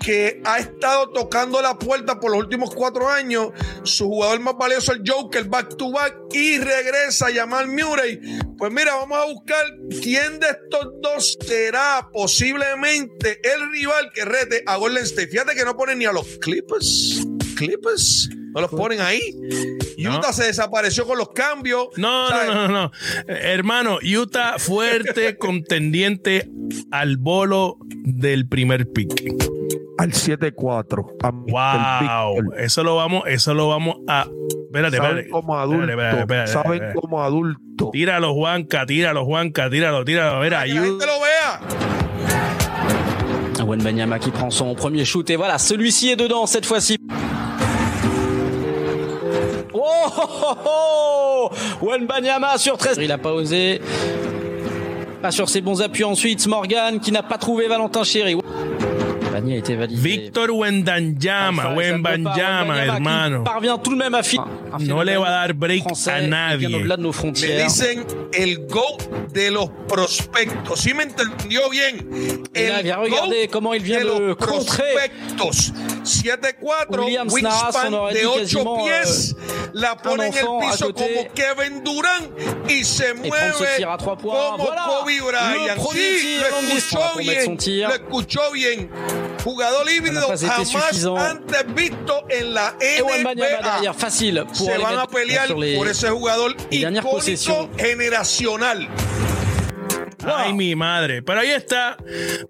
[0.04, 3.50] que ha estado tocando la puerta por los últimos cuatro años.
[3.84, 8.20] Su jugador más valioso, el Joker, back to back, y regresa a llamar Murray.
[8.58, 9.64] Pues mira, vamos a buscar
[10.02, 15.28] quién de estos dos será posiblemente el rival que rete a Golden State.
[15.28, 17.22] Fíjate que no ponen ni a los Clippers.
[17.56, 18.28] Clippers.
[18.54, 19.20] No los ponen ahí.
[19.98, 21.88] Utah se desapareció con los cambios.
[21.96, 22.92] No, no, no, no,
[23.26, 26.48] hermano, Utah fuerte contendiente
[26.90, 29.12] al bolo del primer pick.
[29.98, 31.16] Al 7-4.
[31.48, 32.52] Wow.
[32.56, 34.26] Eso lo vamos, eso lo vamos a.
[34.66, 35.28] Espérate, espérate.
[35.28, 36.46] Como adulto.
[36.46, 37.90] Saben como adulto.
[37.92, 40.42] Tíralo, Juanca, tíralo, Juanca, tíralo, tíralo.
[40.48, 41.60] La gente lo vea.
[43.64, 46.98] Wenbanyama qui prend son premier shoot et voilà, celui-ci est dedans cette fois-ci.
[49.74, 49.80] Oh,
[50.18, 52.98] oh, oh, Wenbanyama sur 13.
[53.00, 53.80] Il a pas osé.
[55.20, 56.46] Pas sur ses bons appuis ensuite.
[56.46, 58.36] Morgan qui n'a pas trouvé Valentin Chéry.
[59.32, 60.00] Panier a été validé.
[60.00, 63.44] Victor Wendanjama, Wenbanjama, hermano.
[63.44, 64.46] Parvient tout de même à finir.
[64.80, 66.66] No le va a dar break a nadie.
[66.66, 68.04] Au-delà de nos dicen
[68.34, 68.98] el GO
[69.32, 70.80] de los prospectos.
[70.80, 71.96] ¿Sí me entendió bien?
[72.54, 74.84] Et là, El bien, regardez comment il vient de de los contrer.
[74.94, 75.72] prospectos.
[76.02, 79.36] 7-4, Williams Nahas, wingspan de dit 8 quasiment, pies.
[79.72, 84.58] la pone en el piso como Kevin Durant y se mueve como.
[84.58, 85.80] Kobe Bryant.
[85.92, 87.58] Sí, lo escuchó bien.
[87.88, 88.90] Lo escuchó bien.
[89.44, 93.92] Jugador híbrido jamás antes visto en la NBA.
[93.94, 98.88] facile se van a pelear por ese jugador icónico generacional.
[100.24, 101.22] Ay, mi madre.
[101.22, 101.96] Pero ahí está.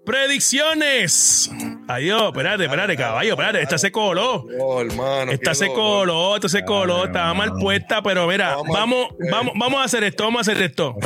[0.05, 1.49] Predicciones.
[1.87, 3.61] Adiós, espérate, espérate, caballo, espérate.
[3.61, 4.45] Esta se coló.
[4.59, 5.31] Oh, hermano.
[5.31, 9.81] Esta se coló, esta se coló, estaba mal puesta, pero mira, Vamos, vamos, vamos, vamos
[9.81, 10.95] a hacer esto, vamos a hacer esto.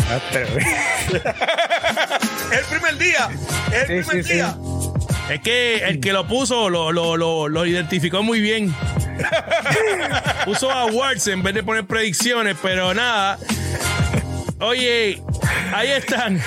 [2.52, 3.30] El primer día.
[3.72, 4.34] El Sí, primer sí, sí.
[4.36, 4.56] día.
[5.30, 8.74] Es que el que lo puso lo, lo, lo, lo identificó muy bien.
[10.46, 13.38] puso awards en vez de poner predicciones, pero nada.
[14.60, 15.22] Oye,
[15.74, 16.42] ahí están.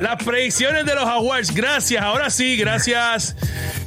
[0.00, 1.54] Las predicciones de los awards.
[1.54, 3.36] Gracias, ahora sí, gracias.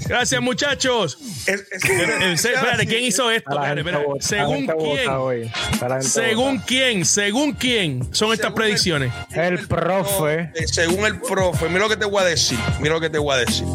[0.07, 1.17] Gracias, muchachos.
[1.47, 3.49] Es- es- se- Espérate, ¿quién hizo esto?
[3.51, 4.05] Espérate, espérate.
[4.05, 6.01] vota, ¿Según quién?
[6.01, 6.65] ¿Según vota.
[6.67, 7.05] quién?
[7.05, 9.13] ¿Según quién son estas Según predicciones?
[9.33, 10.51] El profe.
[10.55, 12.59] Eh, Según el profe, mira lo que te voy a decir.
[12.79, 13.65] Mira lo que te voy a decir.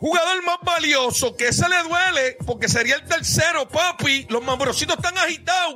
[0.00, 4.26] Jugador más valioso, que ese le duele, porque sería el tercero, papi.
[4.30, 5.74] Los mambrositos están agitados.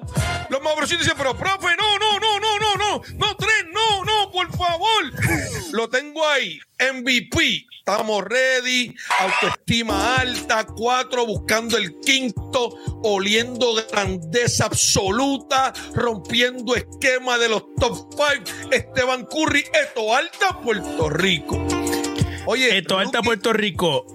[0.49, 4.31] Los mambrositos dicen, pero profe, no, no, no, no, no, no, no, tres, no, no,
[4.31, 5.13] por favor.
[5.73, 6.59] Lo tengo ahí.
[6.81, 7.67] MVP.
[7.79, 8.95] Estamos ready.
[9.19, 10.65] Autoestima alta.
[10.65, 12.79] Cuatro buscando el quinto.
[13.03, 15.75] Oliendo grandeza absoluta.
[15.93, 18.75] Rompiendo esquema de los top five.
[18.75, 19.65] Esteban Curry.
[19.75, 21.84] Esto alta Puerto Rico.
[22.47, 24.07] Oye, Esto alta Puerto Rico.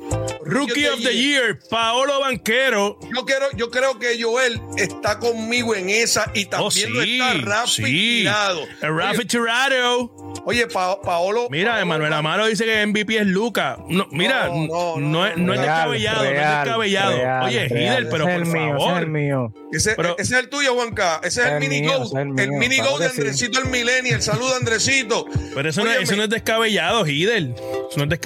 [0.46, 2.98] Rookie of the Year, Paolo Banquero.
[3.16, 7.02] Yo, quiero, yo creo que Joel está conmigo en esa y también Oh, sí, lo
[7.02, 7.84] está Rafi sí.
[8.22, 8.64] tirado.
[8.82, 10.12] El Rafi Tirado.
[10.46, 11.48] Oye, Pa- Paolo.
[11.52, 13.78] Mira, Paolo- Emanuel Amaro dice que MVP es Luca.
[13.88, 17.16] No, mira, No, no, no, no, es, no es Real, descabellado, no es descabellado.
[17.18, 17.84] real, Oye, real.
[17.84, 19.02] Hidel, pero por mío, ese es favor.
[19.04, 19.54] el mío.
[19.72, 21.22] Ese, Pero- ese es el tuyo, Juanca.
[21.24, 22.04] Ese es el, mini mío, go.
[22.06, 23.22] ese es el mío, mini claro go de que sí.
[23.22, 24.22] Andresito el Millennial.
[24.22, 25.26] Saluda, Andresito.
[25.54, 27.54] Pero eso, no, Óyeme, eso no es descabellado, Hidel.
[27.56, 28.19] Eso no es descabellado.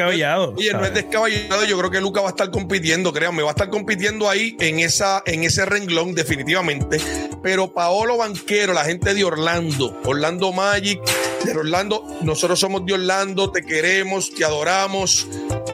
[0.56, 1.66] Oye, no es descabellado.
[1.66, 4.80] Yo creo que Luca va a estar compitiendo, créanme, va a estar compitiendo ahí en,
[4.80, 6.98] esa, en ese renglón, definitivamente.
[7.42, 11.00] Pero Paolo Banquero, la gente de Orlando, Orlando Magic,
[11.46, 15.28] de Orlando, nosotros somos de Orlando, te queremos, te adoramos.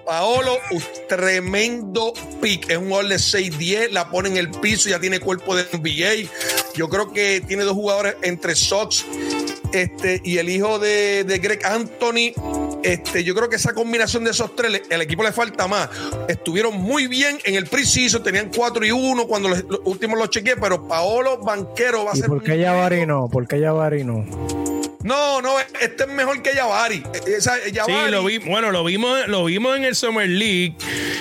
[0.05, 2.69] Paolo, un tremendo pick.
[2.69, 6.29] Es un gol de 6-10, la pone en el piso, ya tiene cuerpo de NBA.
[6.75, 9.05] Yo creo que tiene dos jugadores entre Sox
[9.71, 12.33] este, y el hijo de, de Greg Anthony.
[12.83, 15.89] Este, yo creo que esa combinación de esos tres, el equipo le falta más.
[16.27, 20.29] Estuvieron muy bien en el preciso, tenían 4 y 1 cuando los, los últimos los
[20.29, 22.27] chequeé, pero Paolo Banquero va a ¿Y ser.
[22.29, 23.27] por qué Yavari no?
[23.29, 24.25] ¿Por qué Yavari no?
[25.03, 27.03] No, no, este es mejor que Yavari.
[27.25, 30.75] Esa, Sí, Yavari, lo vi, bueno, lo vimos, lo vimos en el Summer League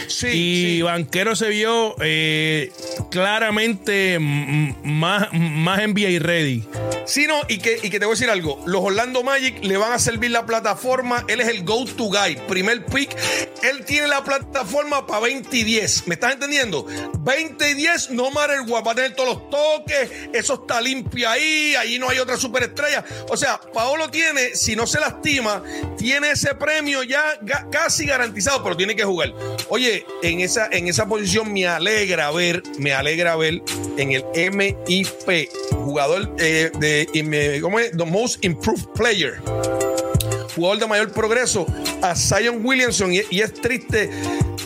[0.09, 0.83] Sí, y sí.
[0.83, 2.73] Banquero se vio eh,
[3.11, 6.65] claramente más, más NBA ready.
[7.07, 8.63] Sí, no, y que, y que te voy a decir algo.
[8.67, 11.25] Los Orlando Magic le van a servir la plataforma.
[11.29, 12.37] Él es el go-to guy.
[12.49, 13.17] Primer pick.
[13.63, 16.07] Él tiene la plataforma para 20 y 10.
[16.07, 16.87] ¿Me estás entendiendo?
[17.21, 18.85] 20 y 10, no matter what.
[18.87, 20.11] Va a tener todos los toques.
[20.35, 21.75] Eso está limpio ahí.
[21.77, 23.03] Ahí no hay otra superestrella.
[23.31, 25.63] O sea, Paolo tiene, si no se lastima,
[25.97, 27.39] tiene ese premio ya
[27.71, 29.33] casi garantizado, pero tiene que jugar.
[29.69, 33.63] Oye, en esa, en esa posición me alegra ver, me alegra ver
[33.97, 37.97] en el MIP, jugador eh, de, ¿cómo es?
[37.97, 39.41] The Most Improved Player.
[40.59, 41.67] Jugador de mayor progreso,
[42.03, 43.13] a Zion Williamson.
[43.13, 44.11] Y, es triste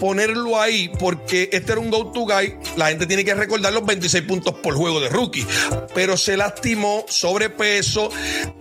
[0.00, 2.56] ponerlo ahí porque este era un go-to guy.
[2.76, 5.46] La gente tiene que recordar los 26 puntos por juego de rookie.
[5.94, 8.08] Pero se lastimó, sobrepeso,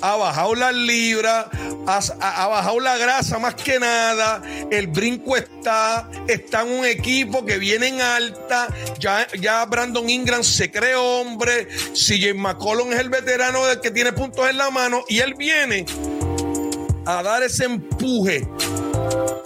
[0.02, 1.48] ha bajado las libras,
[1.88, 4.42] ha, bajado la grasa más que nada.
[4.70, 8.68] El brinco está, está en un equipo que viene en alta.
[9.00, 11.68] Ya, ya Brandon Ingram se cree hombre.
[11.94, 15.04] CJ McCollum es el veterano que tiene puntos en la mano.
[15.08, 15.86] Y él viene
[17.06, 18.48] a dar ese empuje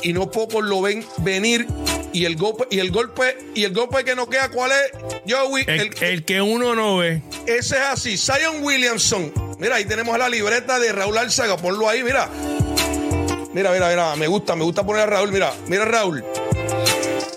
[0.04, 1.68] y no pocos lo ven venir
[2.14, 4.92] y el golpe y el golpe y el golpe que no queda cuál es
[5.30, 7.22] Joey El, El- el que uno no ve.
[7.46, 9.32] ese es así Zion Williamson.
[9.60, 12.30] Mira ahí tenemos la libreta de Raúl Alzaga ponlo ahí mira.
[13.54, 16.24] Mira mira mira me gusta me gusta poner a Raúl mira mira Raúl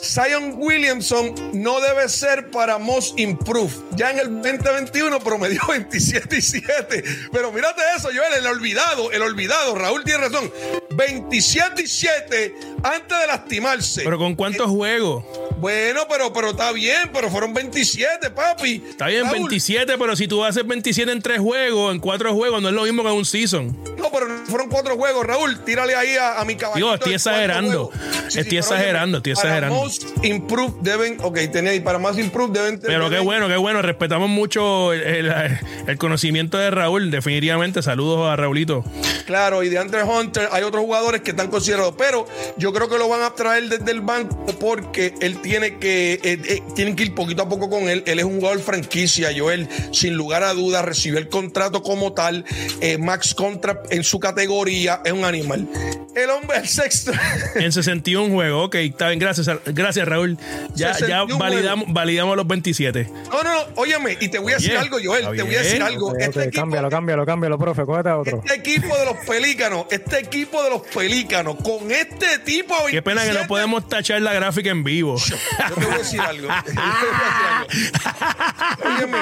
[0.03, 3.75] Zion Williamson no debe ser para Most Improved.
[3.97, 7.05] Ya en el 2021 promedió 27 y 7.
[7.33, 9.75] Pero mírate eso, Joel, el olvidado, el olvidado.
[9.75, 10.51] Raúl tiene razón.
[10.91, 14.03] 27 y 7 antes de lastimarse.
[14.05, 15.25] Pero con cuántos juegos.
[15.59, 18.83] bueno, pero, pero está bien, pero fueron 27, papi.
[18.91, 22.63] Está bien, Raúl, 27, pero si tú haces 27 en tres juegos, en cuatro juegos,
[22.63, 23.77] no es lo mismo que en un season.
[23.97, 25.59] No, pero fueron cuatro juegos, Raúl.
[25.65, 26.87] Tírale ahí a, a mi caballito.
[26.87, 27.87] Digo, estoy exagerando.
[27.87, 28.05] juego.
[28.35, 29.88] Estoy exagerando, estoy exagerando.
[29.89, 33.81] Most Improved deben, ok, tenía ahí, para más Improved deben Pero qué bueno, qué bueno.
[33.81, 37.11] Respetamos mucho el, el- el conocimiento de Raúl.
[37.11, 38.85] Definitivamente, saludos a Raulito.
[39.25, 42.27] Claro, y de Andre Hunter hay otros jugadores que están considerados, pero
[42.59, 46.21] yo creo que lo van a traer desde el banco porque él tiene que eh,
[46.45, 48.03] eh, tienen que ir poquito a poco con él.
[48.07, 52.45] Él es un jugador franquicia, Joel, sin lugar a dudas, recibió el contrato como tal,
[52.83, 55.67] eh, Max Contract en su categoría, es un animal.
[56.15, 57.13] El hombre, el sexto.
[57.55, 58.67] En 61 juegos.
[58.67, 59.19] Ok, está bien.
[59.21, 59.49] Gracias,
[59.79, 60.37] gracias Raúl.
[60.75, 63.11] Ya, ya 61 validamos, validamos los 27.
[63.31, 65.59] No, no, no, óyeme, y te voy a decir algo, Joel, está te voy a
[65.63, 66.09] decir algo.
[66.09, 67.85] Ok, Este ok, equipo- cámbialo, cámbialo, cámbialo, profe.
[67.87, 68.43] Cógete a otro.
[68.45, 72.75] Este equipo de los pelícanos, este equipo de los pelícanos, con este tipo.
[72.91, 75.17] Qué pena que no 27, podemos tachar la gráfica en vivo.
[75.19, 75.37] Yo
[75.69, 76.49] te voy a decir algo.
[76.49, 77.93] Yo te voy a decir
[78.83, 78.97] algo.
[78.97, 79.19] Óyeme,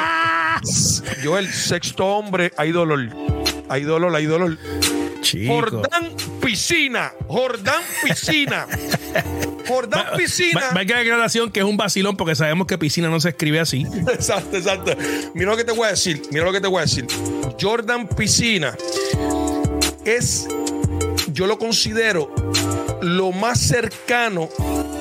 [1.25, 3.01] Joel, sexto hombre, hay dolor.
[3.69, 4.57] Hay dolor, hay dolor.
[5.21, 5.53] Chico.
[5.55, 6.11] Jordán
[6.57, 7.13] Piscina.
[7.29, 8.67] Jordán Piscina.
[9.69, 10.59] Jordán Va- Piscina.
[10.61, 13.29] va- va a quedar aclaración que es un vacilón porque sabemos que piscina no se
[13.29, 13.87] escribe así.
[14.11, 14.93] Exacto, exacto.
[15.35, 16.23] Mira lo que te voy a decir.
[16.31, 17.07] Mira lo que te voy a decir.
[17.61, 18.75] Jordan Piscina
[20.07, 20.49] es,
[21.33, 22.33] yo lo considero
[23.03, 24.49] lo más cercano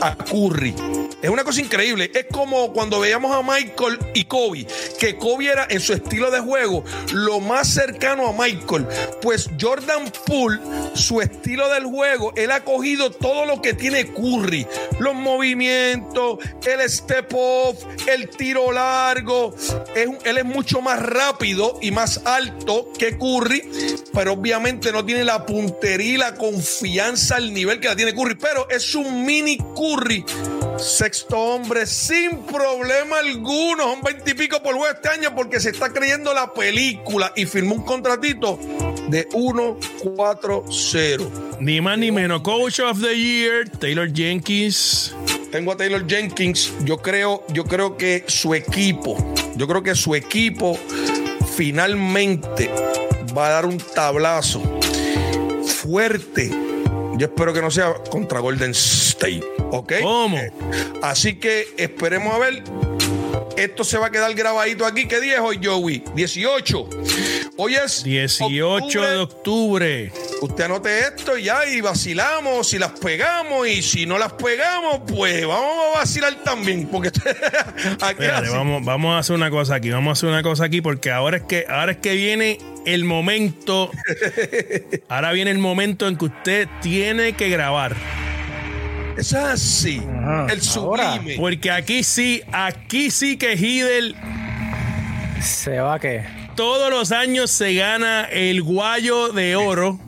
[0.02, 0.76] a Curry.
[1.22, 2.12] Es una cosa increíble.
[2.14, 4.68] Es como cuando veíamos a Michael y Kobe,
[5.00, 8.86] que Kobe era en su estilo de juego lo más cercano a Michael.
[9.22, 10.60] Pues Jordan Poole,
[10.94, 14.68] su estilo del juego, él ha cogido todo lo que tiene Curry.
[15.00, 19.56] Los movimientos, el step off, el tiro largo.
[19.96, 23.64] Él es mucho más rápido y más alto que Curry,
[24.14, 28.36] pero obviamente no tiene la puntería y la confianza al nivel que la tiene Curry.
[28.36, 30.24] Pero es un mini Curry.
[31.06, 33.84] Sexto hombre sin problema alguno.
[33.84, 37.84] Son veintipico por juego este año porque se está creyendo la película y firmó un
[37.84, 38.58] contratito
[39.08, 41.60] de 1-4-0.
[41.60, 42.42] Ni más ni menos.
[42.42, 45.14] Coach of the Year, Taylor Jenkins.
[45.52, 46.74] Tengo a Taylor Jenkins.
[46.84, 49.16] Yo creo, yo creo que su equipo,
[49.56, 50.76] yo creo que su equipo
[51.56, 52.72] finalmente
[53.38, 54.60] va a dar un tablazo
[55.68, 56.50] fuerte.
[57.20, 59.55] Yo espero que no sea contra Golden State.
[59.72, 59.94] ¿Ok?
[60.02, 60.38] ¿Cómo?
[61.02, 62.64] Así que esperemos a ver.
[63.58, 65.08] Esto se va a quedar grabadito aquí.
[65.08, 66.04] ¿Qué día es hoy, Joey?
[66.14, 66.90] 18.
[67.58, 69.10] Hoy es 18 octubre.
[69.10, 70.12] de octubre.
[70.42, 75.48] Usted anote esto ya y vacilamos, si las pegamos y si no las pegamos, pues
[75.48, 79.90] vamos a vacilar también, porque aquí es Espérate, vamos, vamos a hacer una cosa aquí.
[79.90, 83.06] Vamos a hacer una cosa aquí porque ahora es que, ahora es que viene el
[83.06, 83.90] momento.
[85.08, 87.96] ahora viene el momento en que usted tiene que grabar.
[89.18, 91.14] Es así, Ajá, el ahora.
[91.16, 91.36] sublime.
[91.38, 94.16] Porque aquí sí, aquí sí que Hidel
[95.42, 96.26] Se va que.
[96.56, 100.00] todos los años se gana el guayo de oro.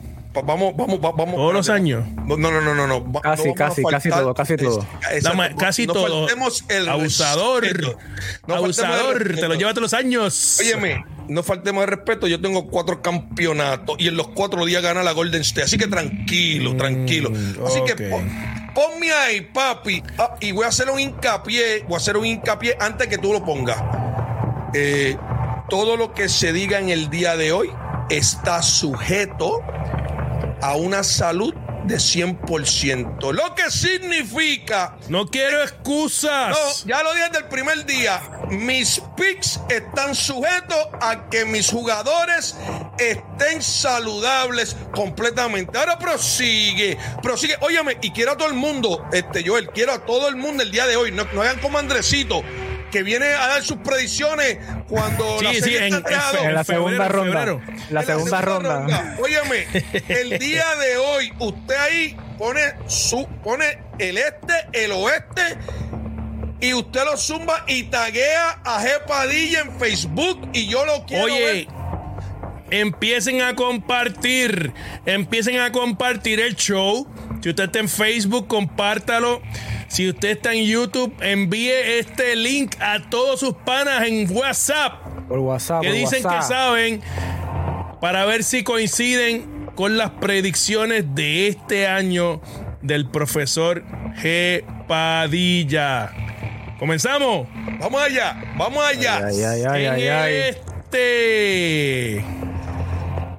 [0.44, 1.34] Vamos, vamos, va- vamos.
[1.34, 2.04] Todos los años.
[2.26, 3.12] No, no, no, no, no.
[3.20, 4.86] Casi, no casi, casi todo, casi todo.
[5.10, 5.56] Exacto.
[5.58, 6.28] casi No todo.
[6.68, 7.62] el Abusador.
[7.64, 7.98] respeto.
[8.46, 9.34] No el Abusador.
[9.34, 10.58] Te lo lleva todos los años.
[10.60, 12.26] Óyeme, no faltemos de respeto.
[12.26, 15.64] Yo tengo cuatro campeonatos y en los cuatro días gana la Golden State.
[15.64, 17.30] Así que tranquilo, tranquilo.
[17.66, 18.28] Así que pon-
[18.74, 20.02] ponme ahí, papi.
[20.18, 21.84] Ah, y voy a hacer un hincapié.
[21.84, 23.76] Voy a hacer un hincapié antes que tú lo pongas.
[24.74, 25.16] Eh,
[25.68, 27.70] todo lo que se diga en el día de hoy
[28.10, 29.60] está sujeto
[30.62, 31.54] a una salud
[31.88, 33.32] de 100%.
[33.32, 34.96] Lo que significa...
[35.08, 36.84] No quiero excusas.
[36.84, 38.20] No, ya lo dije desde el primer día.
[38.50, 42.56] Mis picks están sujetos a que mis jugadores
[42.98, 45.76] estén saludables completamente.
[45.78, 47.56] Ahora prosigue, prosigue.
[47.60, 50.70] Óyeme, y quiero a todo el mundo, este Joel, quiero a todo el mundo el
[50.70, 51.10] día de hoy.
[51.10, 52.42] No, no hagan como Andresito
[52.90, 54.58] que viene a dar sus predicciones
[54.88, 57.60] cuando la serie está en, la segunda ronda.
[57.90, 59.16] La segunda, ronda.
[59.20, 59.66] Óyeme,
[60.08, 65.58] el día de hoy, usted ahí pone su, pone el este, el oeste,
[66.60, 71.24] y usted lo zumba y taguea a G Padilla en Facebook y yo lo quiero
[71.24, 71.68] Oye,
[72.70, 74.72] empiecen a compartir,
[75.06, 77.06] empiecen a compartir el show.
[77.40, 79.40] Si usted está en Facebook, compártalo.
[79.88, 85.02] Si usted está en YouTube, envíe este link a todos sus panas en WhatsApp.
[85.28, 85.82] Por WhatsApp.
[85.82, 87.00] Que dicen que saben
[88.00, 92.40] para ver si coinciden con las predicciones de este año
[92.82, 93.84] del profesor
[94.22, 94.64] G.
[94.86, 96.12] Padilla.
[96.78, 97.48] ¿Comenzamos?
[97.80, 99.26] Vamos allá, vamos allá.
[99.26, 100.34] Ay, ay, ay, en ay, ay.
[100.48, 102.24] este.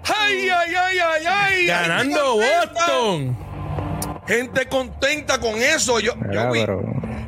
[0.03, 1.65] Ay, ay, ay, ay, ay.
[1.65, 2.35] Ganando.
[2.35, 3.48] Boston.
[4.30, 5.99] Gente contenta con eso.
[5.99, 6.84] Yo, Mira, yo vi- pero-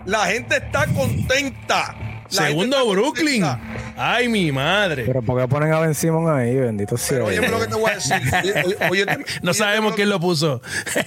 [0.06, 1.96] La gente está contenta.
[2.32, 3.42] La Segundo Brooklyn.
[3.42, 3.94] contenta.
[3.98, 5.04] Ay, mi madre.
[5.06, 6.56] Pero ¿por qué ponen a Ben Simon ahí?
[6.56, 7.26] Bendito sea.
[7.26, 8.22] Óyeme lo que te voy a decir.
[8.90, 9.06] Oye, oye,
[9.42, 10.62] No sabemos lo quién lo puso.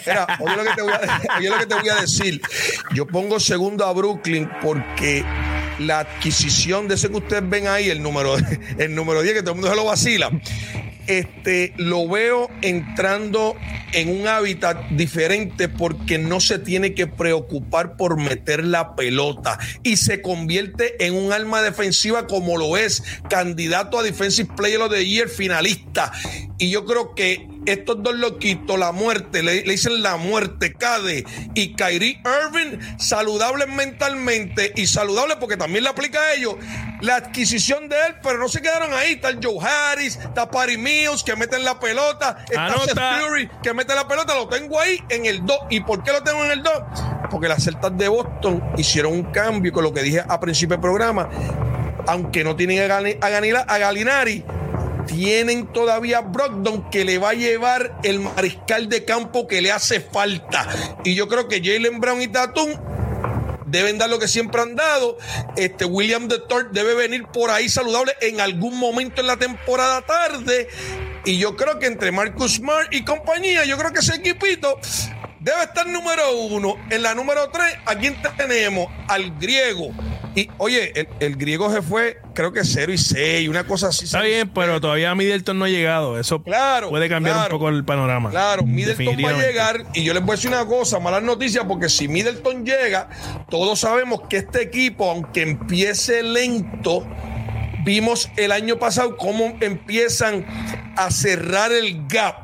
[0.07, 2.41] Mira, oye lo, que te voy a, oye lo que te voy a decir.
[2.93, 5.25] Yo pongo segundo a Brooklyn porque
[5.79, 8.37] la adquisición de ese que ustedes ven ahí, el número,
[8.79, 10.31] el número 10, que todo el mundo se lo vacila,
[11.07, 13.57] este, lo veo entrando
[13.93, 19.97] en un hábitat diferente porque no se tiene que preocupar por meter la pelota y
[19.97, 25.07] se convierte en un arma defensiva como lo es, candidato a Defensive Player of the
[25.07, 26.13] Year finalista.
[26.59, 31.25] Y yo creo que estos dos loquitos, la muerte, le, le dicen la muerte, Cade
[31.55, 36.57] y Kyrie Irving, saludables mentalmente y saludables porque también le aplica a ellos
[37.01, 39.13] la adquisición de él, pero no se quedaron ahí.
[39.13, 42.69] Está el Joe Harris, está Patty Mills que meten la pelota, está.
[42.85, 42.95] Seth
[43.27, 45.59] Curry que mete la pelota, lo tengo ahí en el 2.
[45.71, 46.73] ¿Y por qué lo tengo en el 2?
[47.31, 50.83] Porque las Celtas de Boston hicieron un cambio con lo que dije a principio del
[50.83, 51.29] programa.
[52.07, 54.45] Aunque no tienen a, Gani- a Ganila- a Galinari,
[55.07, 60.01] tienen todavía Brogdon que le va a llevar el mariscal de campo que le hace
[60.01, 60.69] falta.
[61.05, 62.71] Y yo creo que Jalen Brown y Tatum
[63.67, 65.19] deben dar lo que siempre han dado.
[65.57, 70.69] Este William Thor debe venir por ahí saludable en algún momento en la temporada tarde.
[71.25, 74.79] Y yo creo que entre Marcus Smart y compañía, yo creo que ese equipito
[75.41, 76.77] debe estar número uno.
[76.91, 79.91] En la número tres, aquí tenemos al griego.
[80.37, 84.07] Y oye, el, el griego se fue, creo que 0 y 6, una cosa así.
[84.07, 86.19] Está bien, pero todavía Middleton no ha llegado.
[86.19, 87.55] Eso Claro, puede cambiar claro.
[87.55, 88.31] un poco el panorama.
[88.31, 91.65] Claro, Middleton va a llegar y yo les voy a decir una cosa, malas noticias,
[91.69, 93.09] porque si Middleton llega,
[93.49, 97.07] todos sabemos que este equipo, aunque empiece lento,
[97.85, 100.45] vimos el año pasado cómo empiezan
[100.97, 102.37] a cerrar el gap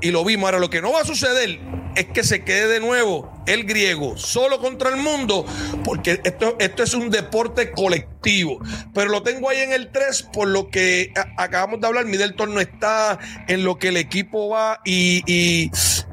[0.00, 0.44] y lo vimos.
[0.46, 1.58] Ahora, lo que no va a suceder
[1.96, 5.44] es que se quede de nuevo el griego solo contra el mundo,
[5.84, 8.58] porque esto, esto es un deporte colectivo.
[8.94, 12.04] Pero lo tengo ahí en el 3, por lo que acabamos de hablar.
[12.06, 13.18] Middleton no está
[13.48, 14.80] en lo que el equipo va.
[14.84, 15.70] Y, y-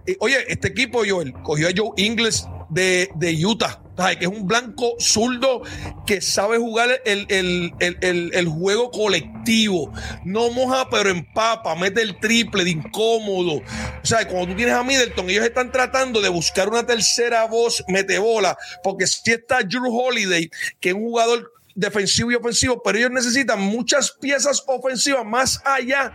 [0.07, 3.81] y, oye, este equipo, Joel, cogió a Joe Ingles de, de Utah.
[4.17, 5.61] Que es un blanco zurdo
[6.05, 9.93] que sabe jugar el, el- el- el- juego colectivo.
[10.25, 13.57] No moja, pero empapa, mete el triple de incómodo.
[13.57, 17.83] O sea, cuando tú tienes a Middleton, ellos están tratando de buscar una tercera voz
[17.87, 20.49] metebola, porque si está Drew Holiday,
[20.79, 26.11] que es un jugador defensivo y ofensivo, pero ellos necesitan muchas piezas ofensivas más allá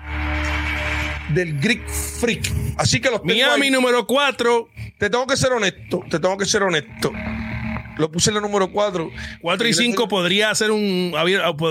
[1.32, 2.52] del Greek Freak.
[2.76, 3.70] Así que los Miami ahí.
[3.70, 4.68] número 4,
[4.98, 7.12] Te tengo que ser honesto, te tengo que ser honesto.
[7.96, 9.10] Lo puse en la número 4.
[9.40, 11.12] 4 y 5 podría hacer un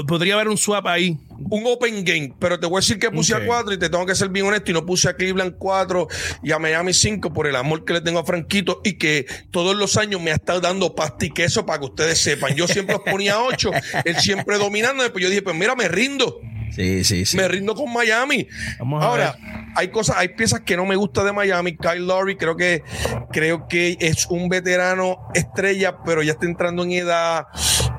[0.08, 1.18] podría haber un swap ahí.
[1.50, 4.06] un open game, pero te voy a decir que puse a 4 y te tengo
[4.06, 6.08] que ser bien honesto y no puse a Cleveland 4
[6.44, 9.76] y a Miami 5 por el amor que le tengo a Franquito y que todos
[9.76, 12.56] los años me ha estado dando pasta y queso para que ustedes sepan.
[12.56, 13.72] Yo siempre los ponía 8,
[14.06, 16.40] él siempre dominando, después yo dije, pues mira, me rindo.
[16.72, 17.38] Sí, sí, sí.
[17.38, 18.48] Me rindo con Miami.
[18.80, 19.54] Vamos a Ahora, ver.
[19.76, 21.78] hay cosas, hay piezas que no me gusta de Miami.
[21.78, 22.84] Kyle Lowry creo que
[23.32, 27.46] creo que es un veterano estrella, pero ya está entrando en edad.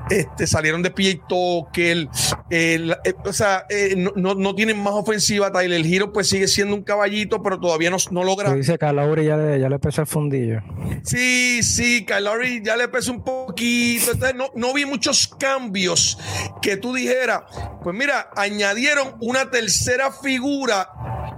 [0.09, 2.07] Este, salieron de PJ Tucker.
[2.49, 5.51] el- eh, o sea, eh, no, no, no tienen más ofensiva.
[5.51, 8.49] Tyler Hero pues sigue siendo un caballito, pero todavía no, no logra.
[8.51, 8.93] Tú dices que a
[9.25, 10.61] ya le, ya le pesa el fundillo.
[11.03, 14.11] Sí, sí, Lowry ya le pesa un poquito.
[14.11, 16.17] Entonces, no, no vi muchos cambios
[16.61, 17.41] que tú dijeras.
[17.83, 20.89] Pues mira, añadieron una tercera figura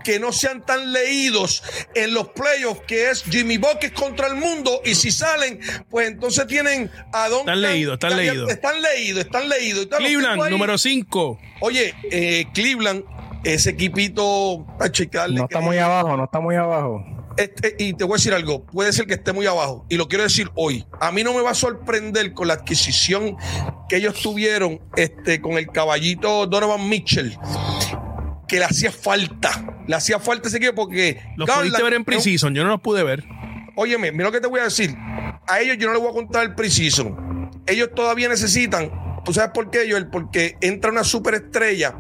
[0.04, 1.64] que no sean tan leídos
[1.96, 4.82] en los playoffs, que es Jimmy Buckets contra el mundo.
[4.86, 7.52] Y si salen, pues entonces tienen a dónde.
[7.52, 8.50] Están leídos, están leídos.
[8.50, 9.88] Están leídos, están leídos.
[9.98, 11.40] Cleveland, número 5.
[11.62, 13.04] Oye, eh, Cleveland,
[13.44, 15.38] ese equipito, a checarle.
[15.38, 17.04] No está muy abajo, no está muy abajo.
[17.40, 20.10] Este, y te voy a decir algo, puede ser que esté muy abajo, y lo
[20.10, 20.86] quiero decir hoy.
[21.00, 23.38] A mí no me va a sorprender con la adquisición
[23.88, 27.38] que ellos tuvieron este, con el caballito Donovan Mitchell,
[28.46, 29.79] que le hacía falta.
[29.90, 31.20] Le hacía falta ese equipo porque.
[31.36, 33.24] Los pudiste ver en Precision, yo no los pude ver.
[33.76, 34.96] Óyeme, mira lo que te voy a decir.
[35.48, 37.50] A ellos yo no les voy a contar el Precision.
[37.66, 38.92] Ellos todavía necesitan.
[39.26, 40.06] ¿Tú sabes por qué, Joel?
[40.06, 41.96] Porque entra una superestrella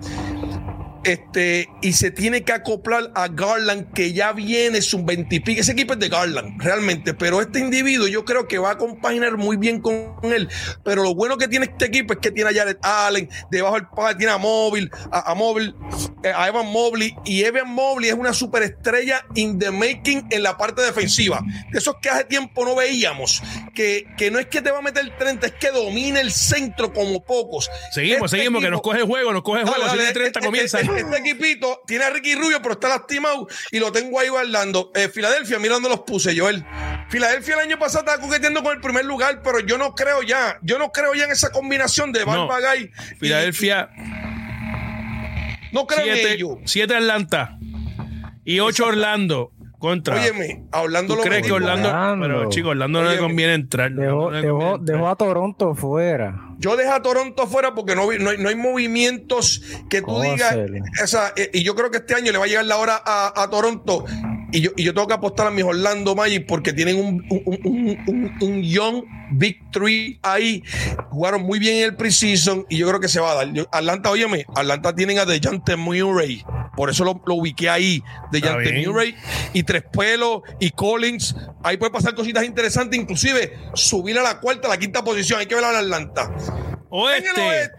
[1.04, 5.94] este, y se tiene que acoplar a Garland, que ya viene su 20 Ese equipo
[5.94, 9.80] es de Garland, realmente, pero este individuo yo creo que va a compaginar muy bien
[9.82, 10.50] con él.
[10.84, 13.88] Pero lo bueno que tiene este equipo es que tiene a Jared Allen, debajo del
[13.88, 15.76] padre tiene a Móvil, a, Móvil,
[16.24, 20.58] eh, a Evan Mobley, y Evan Mobley es una superestrella in the making en la
[20.58, 21.42] parte defensiva.
[21.72, 23.42] De esos que hace tiempo no veíamos,
[23.74, 26.32] que, que no es que te va a meter el 30, es que domina el
[26.32, 27.70] centro como pocos.
[27.92, 30.80] Seguimos, este seguimos, que nos coge el juego, nos coge el juego, dale, 30 comienza
[30.80, 34.92] este equipito tiene a Ricky Rubio, pero está lastimado y lo tengo ahí guardando.
[34.96, 36.66] Eh, Filadelfia, mira dónde los puse, Joel.
[37.10, 40.60] Filadelfia el año pasado estaba coqueteando con el primer lugar, pero yo no creo ya,
[40.62, 42.92] yo no creo ya en esa combinación de Barbagay.
[43.20, 43.90] Filadelfia.
[45.72, 46.58] no creo siete, en ello.
[46.66, 47.58] Siete Atlanta
[48.46, 49.52] y ocho Orlando.
[49.80, 50.16] Contra.
[50.16, 53.92] Óyeme, hablando ¿Tú crees que Orlando, pero chicos, Orlando no le conviene entrar.
[53.92, 54.30] Dejó,
[54.78, 56.50] dejó, a Toronto fuera.
[56.58, 60.58] Yo dejo a Toronto fuera porque no, no, hay, no hay movimientos que tú digas.
[61.02, 63.42] Esa, eh, y yo creo que este año le va a llegar la hora a,
[63.42, 64.04] a Toronto.
[64.52, 67.60] Y yo, y yo tengo que apostar a mis Orlando Magic porque tienen un, un,
[68.08, 70.64] un, un, young victory ahí.
[71.10, 73.68] Jugaron muy bien en el preseason y yo creo que se va a dar.
[73.72, 76.44] Atlanta, óyeme, Atlanta tienen a DeJounte Murray.
[76.76, 78.02] Por eso lo, lo ubiqué ahí.
[78.32, 79.16] DeJounte Murray
[79.54, 81.36] y Tres Pelos y Collins.
[81.64, 85.40] Ahí puede pasar cositas interesantes, inclusive subir a la cuarta, a la quinta posición.
[85.40, 86.32] Hay que ver a Atlanta.
[86.90, 87.72] Oeste.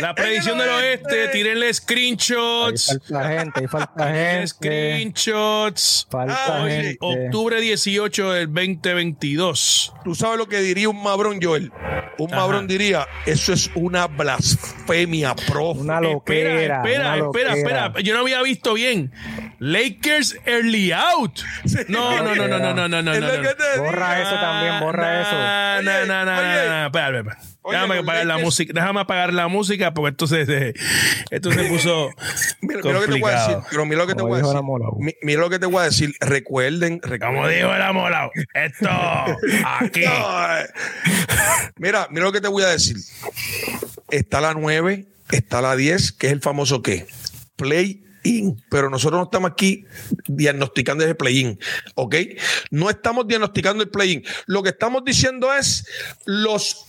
[0.00, 2.90] La predicción del oeste, tírenle screenshots.
[2.90, 4.46] Ahí falta gente, ahí falta gente.
[4.48, 6.06] Screenshots.
[6.10, 6.96] Falta ah, gente.
[7.00, 9.94] Octubre 18 del 2022.
[10.04, 11.72] Tú sabes lo que diría un mabrón, Joel.
[12.18, 15.80] Un mabrón diría, eso es una blasfemia, profe.
[15.80, 16.76] Una loquera.
[16.76, 19.12] Espera, espera, espera, Yo no había visto bien.
[19.58, 21.40] Lakers early out.
[21.88, 23.12] No, no, no, no, no, no, no, no.
[23.78, 25.82] Borra eso también, borra eso.
[25.82, 26.86] No, no, no, no.
[26.86, 27.53] Espera, espera.
[27.70, 30.74] Déjame apagar la música, déjame apagar la música porque esto se,
[31.30, 32.10] esto se puso.
[32.60, 34.42] mira, mira, lo que te voy a decir, pero mira lo que te voy a
[34.42, 35.16] decir.
[35.22, 36.14] Mira lo que te voy a decir.
[36.20, 37.34] Recuerden, recuerden.
[37.34, 38.88] Como dijo el amolado, esto
[39.80, 40.04] aquí.
[40.04, 40.66] Eh.
[41.76, 42.96] mira, mira lo que te voy a decir.
[44.10, 47.06] Está la 9, está la 10, que es el famoso qué?
[47.56, 49.84] Play in, pero nosotros no estamos aquí
[50.26, 51.58] diagnosticando ese play-in,
[51.94, 52.14] ¿ok?
[52.70, 54.24] No estamos diagnosticando el play-in.
[54.46, 55.86] Lo que estamos diciendo es
[56.24, 56.86] los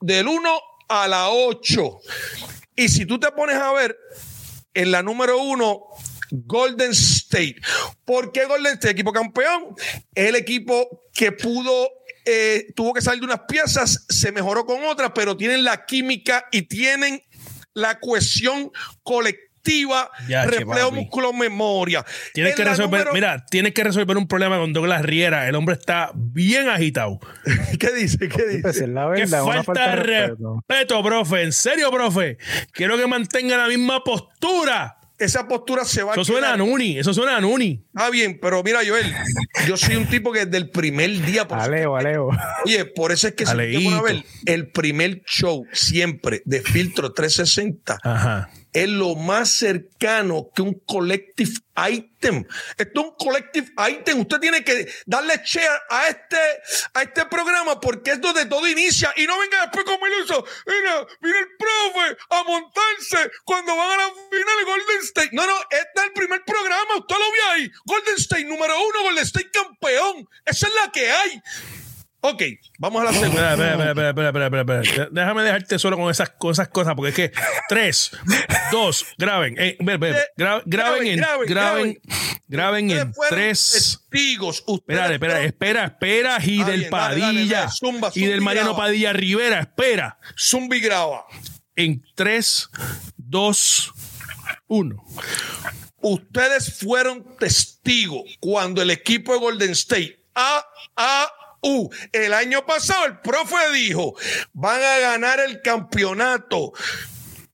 [0.00, 2.00] del 1 a la 8.
[2.76, 3.96] Y si tú te pones a ver,
[4.74, 5.80] en la número 1,
[6.30, 7.56] Golden State.
[8.04, 8.92] ¿Por qué Golden State?
[8.92, 9.74] Equipo campeón.
[10.14, 11.88] Es el equipo que pudo,
[12.24, 16.46] eh, tuvo que salir de unas piezas, se mejoró con otras, pero tienen la química
[16.52, 17.22] y tienen
[17.72, 18.70] la cohesión
[19.02, 22.04] colectiva activa, reflejo músculo memoria.
[22.32, 25.48] Tienes que resolver, mira, tienes que resolver un problema con Douglas Riera.
[25.48, 27.18] El hombre está bien agitado.
[27.78, 28.28] ¿Qué dice?
[28.28, 28.62] ¿Qué dice?
[28.62, 31.02] Pues la verdad, que falta, respeto.
[31.02, 31.42] profe.
[31.42, 32.38] En serio, profe.
[32.72, 37.14] Quiero que mantenga la misma postura esa postura se va eso suena a Nuni, eso
[37.14, 37.82] suena a Nuni.
[37.94, 39.14] Ah, bien, pero mira, Joel,
[39.66, 41.48] yo soy un tipo que desde el primer día.
[41.48, 42.28] Por Aleo, Aleo.
[42.66, 48.50] Oye, por eso es que se ver el primer show siempre de Filtro 360 Ajá
[48.82, 51.52] es lo más cercano que un collective
[51.88, 52.44] item.
[52.76, 54.20] Esto es un collective item.
[54.20, 56.36] Usted tiene que darle share a este,
[56.92, 59.14] a este programa porque es donde todo inicia.
[59.16, 60.44] Y no venga después como el uso.
[60.66, 65.30] Mira, mira el profe a montarse cuando van a la final de Golden State.
[65.32, 66.96] No, no, este es el primer programa.
[66.98, 67.70] Usted lo vio ahí.
[67.86, 70.28] Golden State número uno, Golden State campeón.
[70.44, 71.42] Esa es la que hay.
[72.28, 72.42] Ok,
[72.78, 73.52] vamos a la segunda.
[73.52, 77.32] Espera, espera, espera, espera, espera, Déjame dejarte solo con esas, cosas, porque es que
[77.68, 78.10] tres,
[78.72, 82.00] dos, graben, eh, graben, en, graben,
[82.48, 84.00] graben en tres.
[84.10, 84.64] Testigos.
[84.66, 87.68] Espera, espera, espera, espera, y del Padilla
[88.14, 90.18] y del Mariano Padilla Rivera, espera.
[90.36, 91.26] Zumbi graba.
[91.76, 92.68] En tres,
[93.16, 93.92] dos,
[94.66, 95.04] uno.
[96.00, 101.28] Ustedes fueron testigos cuando el equipo de Golden State a,
[102.12, 104.14] el año pasado el profe dijo,
[104.52, 106.72] van a ganar el campeonato.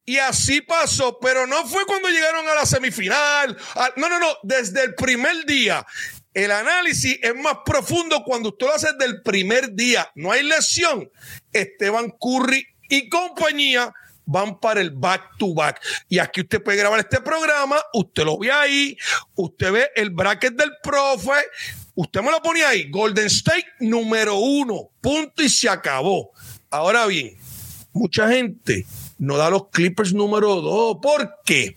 [0.05, 3.57] Y así pasó, pero no fue cuando llegaron a la semifinal.
[3.97, 5.87] no, no, no, desde el primer día.
[6.35, 10.11] El análisis es más profundo cuando usted lo hace desde el primer día.
[10.15, 11.11] No hay lesión.
[11.53, 13.93] Esteban Curry y compañía
[14.25, 15.81] van para el back to back.
[16.09, 18.97] Y aquí usted puede grabar este programa, usted lo ve ahí,
[19.35, 21.33] usted ve el bracket del profe,
[21.95, 26.33] usted me lo pone ahí, Golden State número uno, punto y se acabó.
[26.71, 27.37] Ahora bien,
[27.93, 28.87] mucha gente
[29.23, 30.99] no da los Clippers número dos.
[31.01, 31.77] ¿Por qué?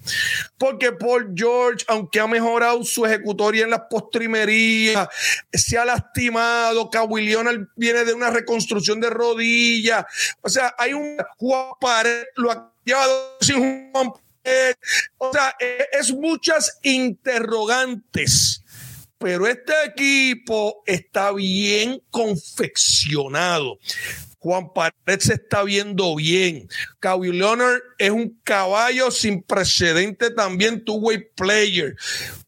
[0.58, 5.08] Porque Paul George, aunque ha mejorado su ejecutoria en las postrimerías,
[5.54, 10.08] se ha lastimado, Kawhi Leonard viene de una reconstrucción de rodilla.
[10.42, 14.12] O sea, hay un Juan Pared, lo ha llevado sin Juan
[15.20, 18.65] O sea, e, es muchas interrogantes
[19.26, 23.80] pero este equipo está bien confeccionado.
[24.38, 26.70] Juan Pared se está viendo bien.
[27.00, 31.96] Kawhi Leonard es un caballo sin precedente también, two-way player.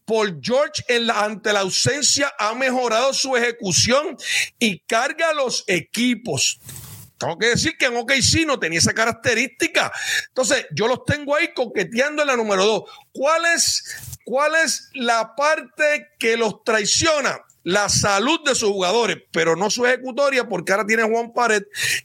[0.06, 0.84] Paul George
[1.16, 4.16] ante la ausencia ha mejorado su ejecución
[4.60, 6.60] y carga los equipos.
[7.18, 9.92] Tengo que decir que en OKC no tenía esa característica.
[10.28, 12.84] Entonces, yo los tengo ahí coqueteando en la número dos.
[13.12, 17.40] ¿Cuál es, cuál es la parte que los traiciona?
[17.64, 21.64] la salud de sus jugadores, pero no su ejecutoria, porque ahora tiene Juan Pared,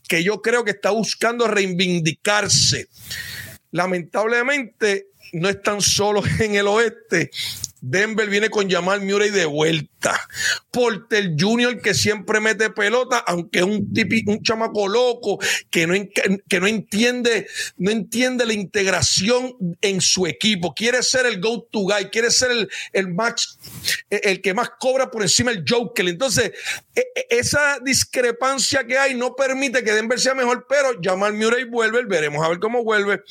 [0.08, 2.88] que yo creo que está buscando reivindicarse.
[3.70, 7.30] Lamentablemente, no están solos en el oeste.
[7.84, 10.28] Denver viene con Jamal Murray de vuelta.
[10.70, 15.94] Porter Jr., que siempre mete pelota, aunque es un, tipi, un chamaco loco que no,
[16.48, 20.72] que no, entiende, no entiende la integración en su equipo.
[20.74, 23.58] Quiere ser el go-to guy, quiere ser el, el max,
[24.08, 26.06] el que más cobra por encima del Joker.
[26.08, 26.52] Entonces,
[26.94, 31.64] e, e, esa discrepancia que hay no permite que Denver sea mejor, pero Jamal Murray
[31.64, 33.22] vuelve, veremos a ver cómo vuelve.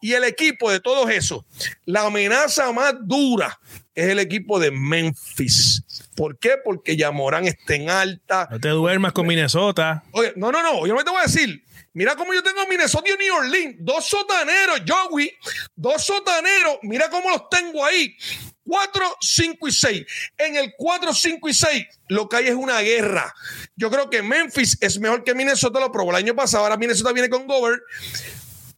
[0.00, 1.44] Y el equipo de todos esos,
[1.84, 3.60] la amenaza más dura
[3.98, 5.82] es el equipo de Memphis.
[6.14, 6.52] ¿Por qué?
[6.64, 8.48] Porque ya Morán está en alta.
[8.48, 10.04] No te duermas con Minnesota.
[10.12, 10.86] Oye, no, no, no.
[10.86, 11.64] Yo no te voy a decir.
[11.94, 13.76] Mira cómo yo tengo Minnesota y New Orleans.
[13.80, 15.32] Dos sotaneros, Joey.
[15.74, 16.78] Dos sotaneros.
[16.82, 18.16] Mira cómo los tengo ahí.
[18.64, 20.06] 4, 5 y 6.
[20.36, 23.34] En el 4, 5 y 6 lo que hay es una guerra.
[23.74, 26.62] Yo creo que Memphis es mejor que Minnesota, lo probó el año pasado.
[26.62, 27.82] Ahora Minnesota viene con Gover.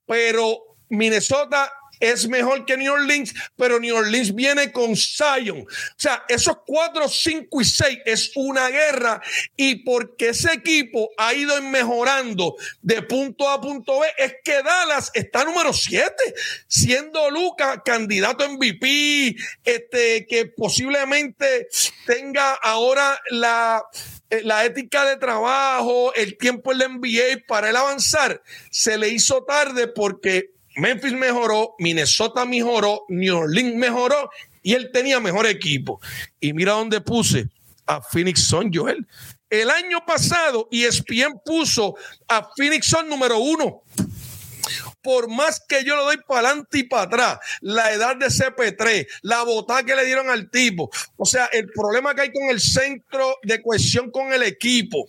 [0.06, 1.70] Pero Minnesota
[2.00, 5.60] es mejor que New Orleans, pero New Orleans viene con Zion.
[5.60, 9.20] O sea, esos cuatro, cinco y seis es una guerra
[9.56, 14.62] y porque ese equipo ha ido mejorando de punto A a punto B, es que
[14.62, 16.34] Dallas está número siete,
[16.66, 21.68] siendo Luca candidato MVP, este, que posiblemente
[22.06, 23.84] tenga ahora la
[24.30, 28.40] eh, la ética de trabajo, el tiempo en la NBA para él avanzar,
[28.70, 34.30] se le hizo tarde porque Memphis mejoró, Minnesota mejoró, New Orleans mejoró
[34.62, 36.00] y él tenía mejor equipo.
[36.38, 37.48] Y mira dónde puse
[37.86, 39.06] a Phoenix Sun, Joel.
[39.48, 41.96] El año pasado ESPN puso
[42.28, 43.82] a Phoenix Sun número uno.
[45.02, 49.06] Por más que yo lo doy para adelante y para atrás, la edad de CP3,
[49.22, 52.60] la botada que le dieron al tipo, o sea, el problema que hay con el
[52.60, 55.08] centro de cohesión con el equipo,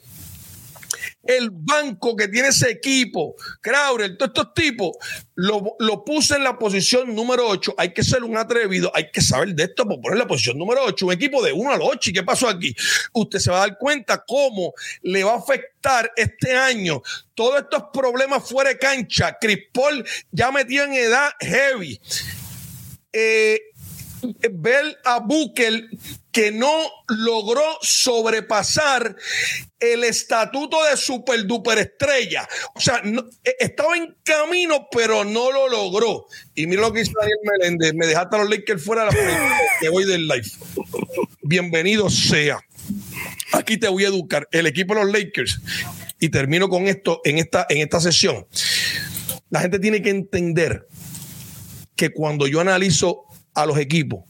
[1.23, 4.91] el banco que tiene ese equipo, Crowder, todos estos tipos,
[5.35, 7.75] lo, lo puse en la posición número 8.
[7.77, 10.83] Hay que ser un atrevido, hay que saber de esto por poner la posición número
[10.83, 11.05] 8.
[11.05, 12.09] Un equipo de 1 al 8.
[12.09, 12.75] ¿Y qué pasó aquí?
[13.13, 17.01] Usted se va a dar cuenta cómo le va a afectar este año
[17.33, 19.37] todos estos problemas fuera de cancha.
[19.39, 21.99] Chris Paul ya metido en edad heavy.
[23.13, 23.59] Eh,
[24.51, 25.89] ver a Bukel
[26.31, 29.15] que no logró sobrepasar
[29.79, 32.47] el estatuto de super duper estrella.
[32.73, 33.01] O sea,
[33.43, 36.25] e, estaba en camino, pero no lo logró.
[36.55, 37.93] Y mira lo que hizo Daniel Meléndez.
[37.93, 40.47] Me dejaste a los Lakers fuera de la que voy del live.
[41.41, 42.59] Bienvenido sea.
[43.51, 44.47] Aquí te voy a educar.
[44.51, 45.59] El equipo de los Lakers.
[46.19, 48.47] Y termino con esto en esta, en esta sesión.
[49.49, 50.87] La gente tiene que entender
[51.95, 54.23] que cuando yo analizo a los equipos,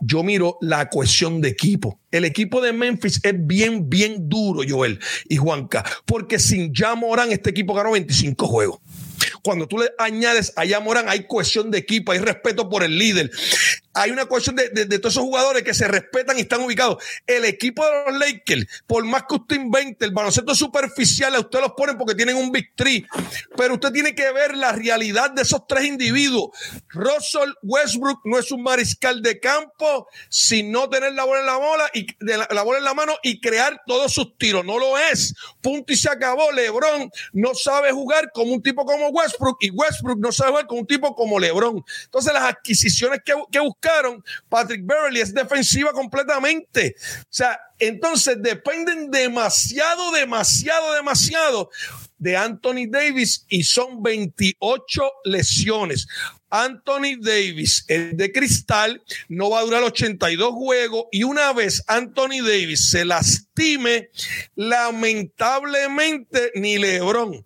[0.00, 2.00] yo miro la cohesión de equipo.
[2.10, 4.98] El equipo de Memphis es bien, bien duro, Joel
[5.28, 8.80] y Juanca, porque sin ya Morán este equipo ganó 25 juegos.
[9.42, 13.30] Cuando tú le añades a Morán, hay cohesión de equipo, hay respeto por el líder.
[13.94, 17.02] Hay una cuestión de, de, todos esos jugadores que se respetan y están ubicados.
[17.26, 21.60] El equipo de los Lakers, por más que usted invente, el baloncesto superficial, a usted
[21.60, 23.06] los ponen porque tienen un big three,
[23.56, 26.50] pero usted tiene que ver la realidad de esos tres individuos.
[26.88, 31.56] Russell Westbrook no es un mariscal de campo sin no tener la bola en la
[31.56, 34.64] bola y la, la bola en la mano y crear todos sus tiros.
[34.64, 35.34] No lo es.
[35.60, 36.50] Punto y se acabó.
[36.50, 40.78] LeBron no sabe jugar como un tipo como Westbrook y Westbrook no sabe jugar con
[40.78, 41.84] un tipo como LeBron.
[42.04, 43.60] Entonces, las adquisiciones que, que
[44.48, 46.96] Patrick Beverly es defensiva completamente.
[47.22, 51.70] O sea, entonces dependen demasiado, demasiado, demasiado
[52.24, 56.06] de Anthony Davis y son 28 lesiones.
[56.48, 62.40] Anthony Davis, el de cristal, no va a durar 82 juegos y una vez Anthony
[62.42, 64.08] Davis se lastime,
[64.54, 67.44] lamentablemente ni LeBron,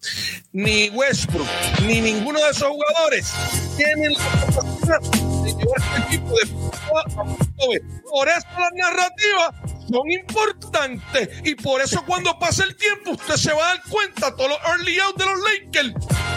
[0.53, 1.49] ni Westbrook,
[1.87, 3.33] ni ninguno de esos jugadores
[3.77, 5.01] tienen la capacidad
[5.43, 12.39] de llevar este equipo de Por eso las narrativas son importantes y por eso cuando
[12.39, 15.39] pase el tiempo usted se va a dar cuenta todos los early out de los
[15.41, 16.29] Lakers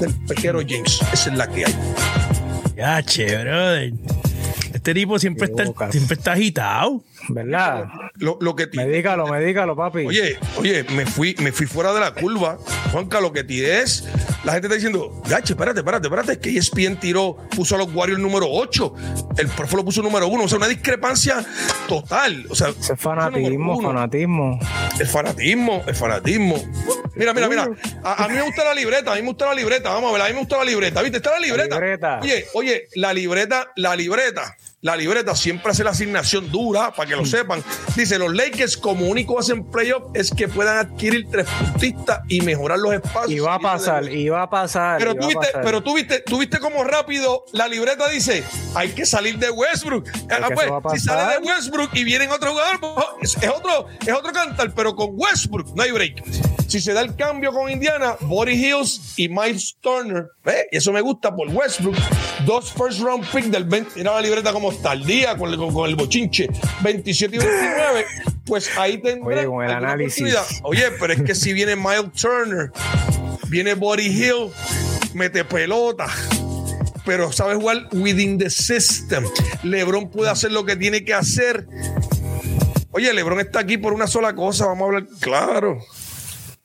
[0.00, 0.98] del pequero James.
[1.12, 1.74] Esa es la que hay.
[2.76, 3.92] Ya, che, brother.
[4.72, 7.04] Este tipo siempre está, siempre está agitado.
[7.34, 7.88] ¿Verdad?
[8.16, 10.06] Lo, lo que Medícalo, medícalo, papi.
[10.06, 12.58] Oye, oye, me fui, me fui fuera de la curva.
[12.92, 14.04] Juanca, lo que tienes,
[14.44, 18.20] la gente está diciendo, gache, espérate, espérate, espérate, que ESPN tiró, puso a los Warriors
[18.20, 18.94] número 8,
[19.38, 21.44] el profe lo puso número 1, o sea, una discrepancia
[21.86, 22.46] total.
[22.48, 24.58] O sea, Ese fanatismo, fanatismo.
[24.98, 26.56] El fanatismo, el fanatismo.
[27.14, 27.68] Mira, mira, mira.
[28.02, 29.90] A, mí me gusta la libreta, a mí me gusta la libreta.
[29.90, 31.02] Vamos a ver, a mí me gusta la libreta.
[31.02, 31.18] ¿Viste?
[31.18, 31.74] Está la libreta.
[31.74, 32.20] La libreta.
[32.22, 37.16] Oye, oye, la libreta, la libreta la libreta siempre hace la asignación dura, para que
[37.16, 37.62] lo sepan.
[37.96, 42.78] Dice, los Lakers como único hacen playoff es que puedan adquirir tres puntistas y mejorar
[42.78, 43.30] los espacios.
[43.30, 44.98] Y va a pasar, y va a pasar.
[44.98, 48.42] Pero tú viste, pero tú viste, tú viste cómo rápido la libreta dice,
[48.74, 50.08] hay que salir de Westbrook.
[50.30, 52.80] Ah, pues, si sale de Westbrook y vienen otros jugadores,
[53.18, 56.22] pues, es, otro, es otro cantar, pero con Westbrook no hay break.
[56.70, 60.68] Si se da el cambio con Indiana, Body Hills y Miles Turner, ¿ve?
[60.70, 61.96] y eso me gusta por Westbrook,
[62.46, 65.58] dos first round pick del 20, mira la libreta como está, al día con el,
[65.58, 66.48] con, el bochinche,
[66.82, 68.06] 27 y 29,
[68.46, 70.32] pues ahí tendré Oye, con el análisis.
[70.62, 72.70] Oye, pero es que si viene Miles Turner,
[73.48, 74.52] viene Body Hill,
[75.12, 76.06] mete pelota
[77.04, 79.24] pero sabe jugar within the system.
[79.64, 81.66] LeBron puede hacer lo que tiene que hacer.
[82.92, 85.80] Oye, LeBron está aquí por una sola cosa, vamos a hablar claro.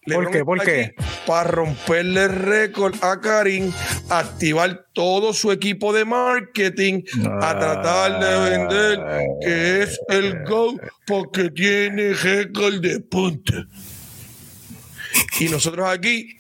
[0.05, 0.45] ¿Por qué?
[0.45, 0.95] ¿Por qué?
[1.25, 3.71] Para romperle récord a Karim,
[4.09, 7.01] activar todo su equipo de marketing
[7.41, 8.99] a tratar de vender
[9.41, 13.67] que es el Go porque tiene récord de punta.
[15.39, 16.37] Y nosotros aquí,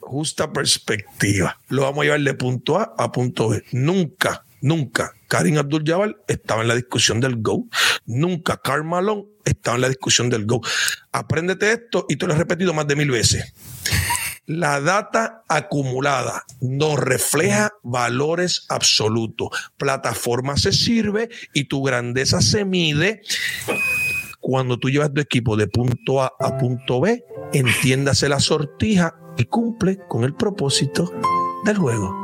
[0.00, 3.62] justa perspectiva, lo vamos a llevar de punto A a punto B.
[3.72, 7.66] Nunca, nunca Karim Abdul-Jabbar estaba en la discusión del Go.
[8.06, 10.60] Nunca Karl Malone estaba en la discusión del Go.
[11.10, 13.52] Apréndete esto y te lo he repetido más de mil veces.
[14.46, 19.48] La data acumulada nos refleja valores absolutos.
[19.76, 23.20] Plataforma se sirve y tu grandeza se mide
[24.38, 29.46] cuando tú llevas tu equipo de punto A a punto B, entiéndase la sortija y
[29.46, 31.12] cumple con el propósito
[31.64, 32.14] del juego,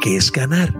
[0.00, 0.72] que es ganar.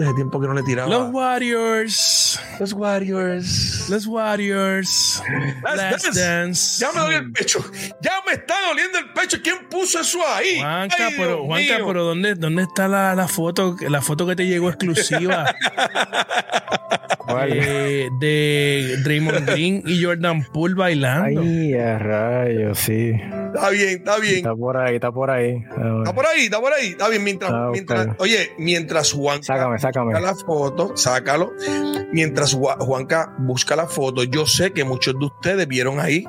[0.00, 0.88] Hace tiempo que no le tiraba.
[0.88, 2.40] Los Warriors.
[2.58, 3.88] Los Warriors.
[3.90, 5.22] Los Warriors.
[5.62, 6.80] Last, dance.
[6.80, 7.62] Ya me dolió el pecho.
[8.00, 9.38] Ya me está doliendo el pecho.
[9.42, 10.58] ¿Quién puso eso ahí?
[10.58, 13.76] Juanca, pero, Juanca, pero ¿dónde, ¿dónde está la, la, foto?
[13.88, 15.54] La foto que te llegó exclusiva.
[17.48, 21.40] Eh, de Draymond Green y Jordan Poole bailando.
[21.40, 23.12] Ay, a rayos, sí.
[23.54, 24.36] Está bien, está bien.
[24.36, 25.56] Está por ahí, está por ahí.
[25.56, 26.86] Está por ahí, está por ahí.
[26.88, 27.24] Está bien.
[27.24, 30.12] Mientras, mientras oye, mientras Juan sácame, sácame.
[30.12, 31.52] busca la foto, sácalo.
[32.12, 36.24] Mientras Juanca busca la foto, yo sé que muchos de ustedes vieron ahí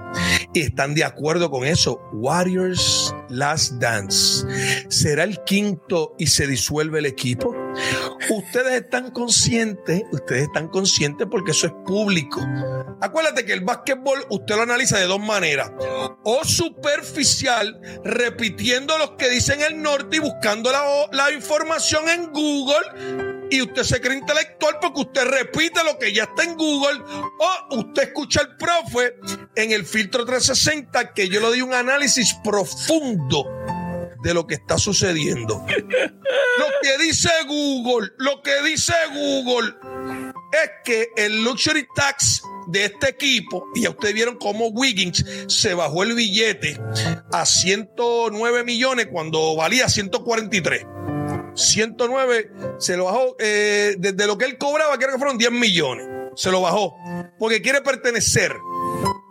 [0.53, 2.01] y están de acuerdo con eso.
[2.13, 4.45] Warriors Last Dance.
[4.89, 7.55] ¿Será el quinto y se disuelve el equipo?
[8.29, 12.41] Ustedes están conscientes, ustedes están conscientes porque eso es público.
[13.01, 15.71] Acuérdate que el básquetbol usted lo analiza de dos maneras.
[16.23, 23.41] O superficial, repitiendo lo que dicen el norte y buscando la, la información en Google
[23.51, 27.01] y usted se cree intelectual porque usted repite lo que ya está en Google
[27.39, 29.15] o usted escucha al profe
[29.55, 33.45] en el filtro 360 que yo le doy un análisis profundo
[34.23, 35.65] de lo que está sucediendo.
[35.67, 39.73] lo que dice Google, lo que dice Google
[40.51, 45.73] es que el luxury tax de este equipo, y ya ustedes vieron cómo Wiggins se
[45.73, 46.79] bajó el billete
[47.31, 50.85] a 109 millones cuando valía 143.
[51.53, 56.07] 109 se lo bajó eh, desde lo que él cobraba, creo que fueron 10 millones.
[56.35, 56.95] Se lo bajó
[57.37, 58.53] porque quiere pertenecer.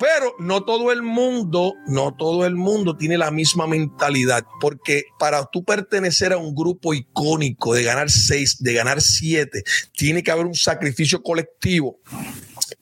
[0.01, 5.45] Pero no todo el mundo, no todo el mundo tiene la misma mentalidad, porque para
[5.53, 10.47] tú pertenecer a un grupo icónico de ganar seis, de ganar siete, tiene que haber
[10.47, 12.01] un sacrificio colectivo.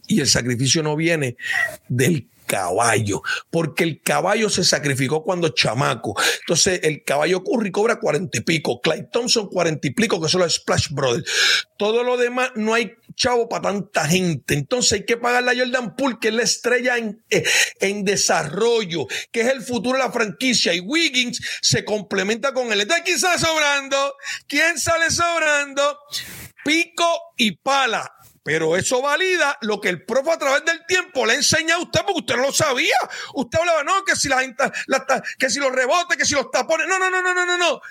[0.06, 1.36] Y el sacrificio no viene
[1.88, 6.20] del caballo, porque el caballo se sacrificó cuando chamaco.
[6.40, 10.40] Entonces, el caballo Curry cobra cuarenta y pico, Clyde Thompson cuarenta y pico, que son
[10.40, 11.30] los Splash Brothers.
[11.78, 14.54] Todo lo demás no hay chavo para tanta gente.
[14.54, 17.44] Entonces hay que pagarle a Jordan Poole, que es la estrella en, eh,
[17.80, 20.72] en desarrollo, que es el futuro de la franquicia.
[20.72, 22.80] Y Wiggins se complementa con él.
[22.80, 24.14] Entonces, ¿quién sale sobrando?
[24.46, 25.98] ¿Quién sale sobrando?
[26.64, 28.10] Pico y pala.
[28.48, 32.00] Pero eso valida lo que el profe a través del tiempo le enseña a usted,
[32.00, 32.96] porque usted no lo sabía.
[33.34, 34.40] Usted hablaba, no, que si la,
[34.86, 35.06] la
[35.38, 36.86] que si los rebotes, que si los tapones.
[36.88, 37.82] No, no, no, no, no, no, no.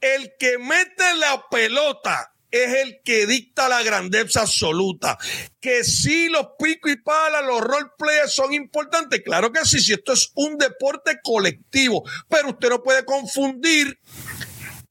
[0.00, 5.18] El que mete la pelota es el que dicta la grandeza absoluta.
[5.60, 9.20] Que si los pico y pala, los role players son importantes.
[9.24, 13.98] Claro que sí, si esto es un deporte colectivo, pero usted no puede confundir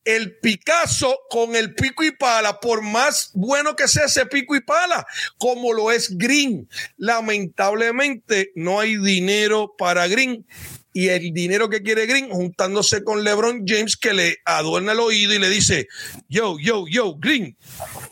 [0.08, 4.62] el Picasso con el pico y pala, por más bueno que sea ese pico y
[4.62, 5.05] pala,
[5.38, 6.70] como lo es Green.
[6.95, 10.45] Lamentablemente no hay dinero para Green
[10.93, 15.34] y el dinero que quiere Green juntándose con LeBron James que le adorna el oído
[15.34, 15.89] y le dice,
[16.30, 17.58] yo, yo, yo, Green,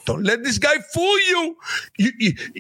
[0.06, 1.58] don't let this guy fool you.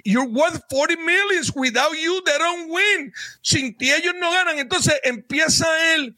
[0.05, 1.51] you, are worth 40 millions.
[1.53, 3.11] Without you, they don't win.
[3.43, 4.57] Sin ti ellos no ganan.
[4.59, 6.15] Entonces empieza él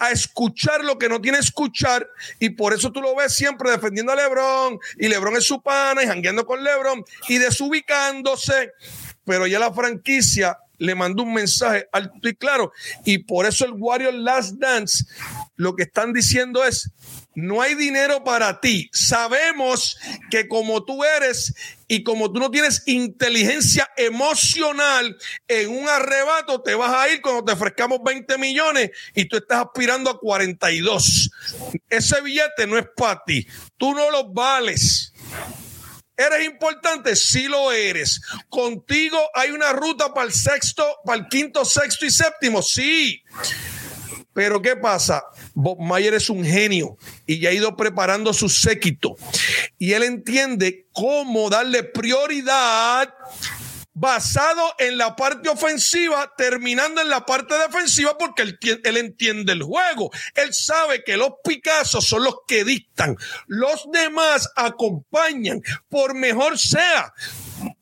[0.00, 2.08] a escuchar lo que no tiene escuchar
[2.40, 6.02] y por eso tú lo ves siempre defendiendo a LeBron y LeBron es su pana
[6.02, 8.72] y jangueando con LeBron y desubicándose,
[9.24, 12.72] pero ya la franquicia le mandó un mensaje alto y claro
[13.04, 15.04] y por eso el Warrior Last Dance
[15.56, 16.90] lo que están diciendo es
[17.34, 18.90] no hay dinero para ti.
[18.92, 19.98] Sabemos
[20.30, 21.54] que como tú eres
[21.88, 25.16] y como tú no tienes inteligencia emocional,
[25.48, 29.64] en un arrebato te vas a ir cuando te ofrezcamos 20 millones y tú estás
[29.66, 31.30] aspirando a 42.
[31.88, 33.46] Ese billete no es para ti.
[33.76, 35.12] Tú no lo vales.
[36.16, 37.16] ¿Eres importante?
[37.16, 38.20] Sí lo eres.
[38.50, 42.60] Contigo hay una ruta para el sexto, para el quinto, sexto y séptimo.
[42.60, 43.22] Sí.
[44.32, 45.24] Pero ¿qué pasa?
[45.54, 49.16] Bob Mayer es un genio y ya ha ido preparando su séquito.
[49.78, 53.12] Y él entiende cómo darle prioridad
[53.92, 59.62] basado en la parte ofensiva, terminando en la parte defensiva, porque él, él, entiende el
[59.62, 60.10] juego.
[60.34, 63.16] Él sabe que los Picassos son los que dictan.
[63.46, 67.12] Los demás acompañan, por mejor sea.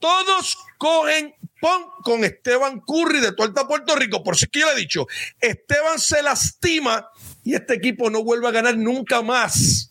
[0.01, 4.23] Todos cogen pon con Esteban Curry de Tuerta Puerto Rico.
[4.23, 5.07] Por si que yo le he dicho,
[5.41, 7.11] Esteban se lastima
[7.45, 9.91] y este equipo no vuelve a ganar nunca más.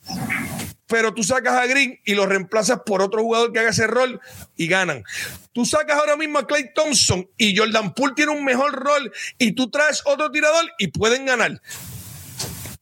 [0.88, 4.22] Pero tú sacas a Green y lo reemplazas por otro jugador que haga ese rol
[4.56, 5.04] y ganan.
[5.52, 9.52] Tú sacas ahora mismo a Clay Thompson y Jordan Poole tiene un mejor rol y
[9.52, 11.62] tú traes otro tirador y pueden ganar.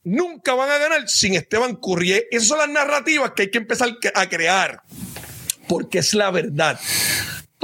[0.04, 2.26] Nunca van a ganar sin Esteban Curry.
[2.30, 4.84] Esas son las narrativas que hay que empezar a crear
[5.68, 6.80] porque es la verdad.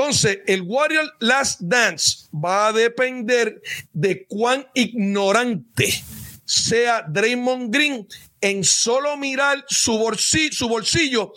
[0.02, 3.62] Entonces, el Warrior Last Dance va a depender
[3.94, 6.04] de cuán ignorante
[6.44, 8.08] sea Draymond Green
[8.42, 11.34] en solo mirar su bolsillo,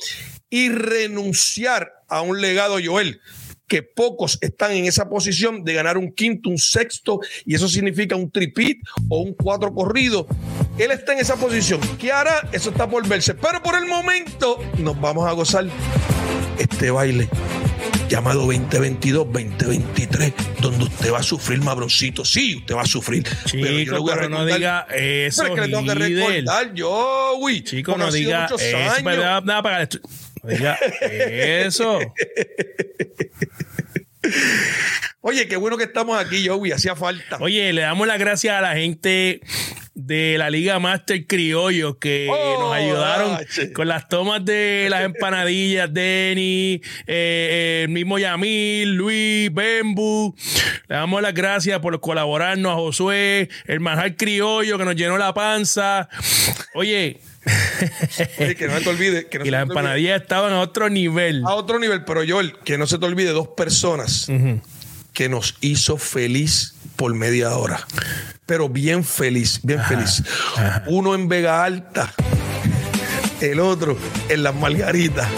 [0.48, 3.20] y renunciar a un legado Joel
[3.68, 8.16] que pocos están en esa posición de ganar un quinto, un sexto, y eso significa
[8.16, 8.78] un tripit
[9.10, 10.26] o un cuatro corrido.
[10.78, 11.82] Él está en esa posición.
[11.98, 12.48] ¿Qué hará?
[12.50, 13.34] Eso está por verse.
[13.34, 15.66] Pero por el momento nos vamos a gozar
[16.58, 17.28] este baile
[18.14, 22.24] llamado 2022-2023, donde usted va a sufrir, mabroncito.
[22.24, 23.24] Sí, usted va a sufrir.
[23.44, 25.42] Chico, pero, yo no diga eso.
[25.42, 27.64] Pero es que le tengo que recordar yo, güey.
[27.64, 29.02] Chico, no diga eso.
[29.02, 29.88] Nada, nada, para
[30.42, 31.98] no diga eso.
[35.26, 37.38] Oye, qué bueno que estamos aquí, Joey, hacía falta.
[37.40, 39.40] Oye, le damos las gracias a la gente
[39.94, 43.72] de la Liga Master Criollo que Oh, nos ayudaron H.
[43.72, 50.34] con las tomas de las empanadillas, Denny, eh, eh, el mismo Yamil, Luis, Bembu.
[50.88, 55.32] Le damos las gracias por colaborarnos a Josué, el manjar criollo que nos llenó la
[55.32, 56.06] panza.
[56.74, 57.18] Oye,
[58.40, 59.26] Oye, que no se te olvide.
[59.28, 61.42] Que no y las empanadillas estaban a otro nivel.
[61.46, 64.28] A otro nivel, pero Joel, que no se te olvide dos personas
[65.14, 67.86] que nos hizo feliz por media hora.
[68.44, 70.22] Pero bien feliz, bien feliz.
[70.86, 72.12] Uno en Vega Alta,
[73.40, 73.96] el otro
[74.28, 75.28] en Las Margaritas.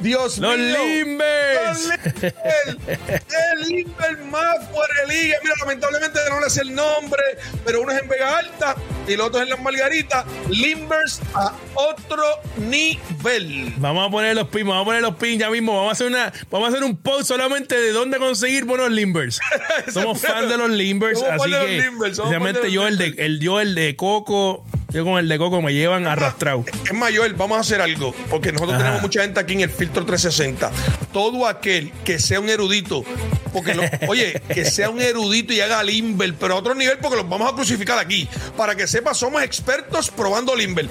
[0.00, 0.76] Dios Los mío.
[0.78, 1.88] Limbers.
[1.88, 3.22] Los Limbers.
[3.52, 5.36] El Limber más fuera de liga.
[5.42, 7.22] Mira, lamentablemente no le sé el nombre,
[7.64, 8.76] pero uno es en Vega Alta
[9.08, 12.24] y los otros en las margaritas, Limbers a otro
[12.56, 13.72] nivel.
[13.78, 15.74] Vamos a poner los pins, vamos a poner los pins ya mismo.
[15.76, 19.40] Vamos a hacer una, vamos a hacer un post solamente de dónde conseguir buenos Limbers.
[19.92, 23.14] Somos fans de los Limbers, así fan los que Limbers, fan los yo el de
[23.18, 26.64] el yo el de Coco, yo con el de Coco me llevan arrastrado.
[26.84, 28.84] Es mayor, vamos a hacer algo, porque nosotros Ajá.
[28.84, 30.70] tenemos mucha gente aquí en el filtro 360.
[31.12, 33.04] Todo aquel que sea un erudito,
[33.52, 37.16] porque lo- oye, que sea un erudito y haga limber, pero a otro nivel, porque
[37.16, 38.28] los vamos a crucificar aquí.
[38.56, 40.88] Para que sepa, somos expertos probando limber.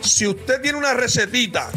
[0.00, 1.70] Si usted tiene una recetita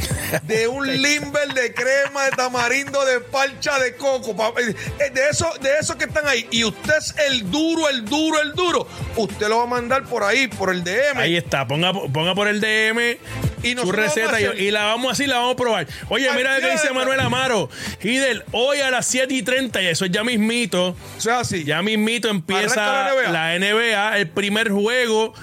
[0.44, 5.48] de un limber de crema de tamarindo, de parcha de coco, pa- eh, de eso,
[5.62, 9.48] de esos que están ahí, y usted es el duro, el duro, el duro, usted
[9.50, 11.18] lo va a mandar por ahí, por el DM.
[11.18, 13.18] Ahí está, ponga, ponga por el DM
[13.64, 15.88] Y su receta y, la vamos así, la vamos a probar.
[16.10, 16.92] Oye, mira lo que dice.
[16.94, 17.70] Manuel Amaro.
[18.02, 20.96] Hidel, hoy a las 7 y 30, y eso es ya mismito.
[21.18, 21.64] O sea, así.
[21.64, 24.18] Ya mismito empieza la la NBA.
[24.18, 25.34] el primer juego,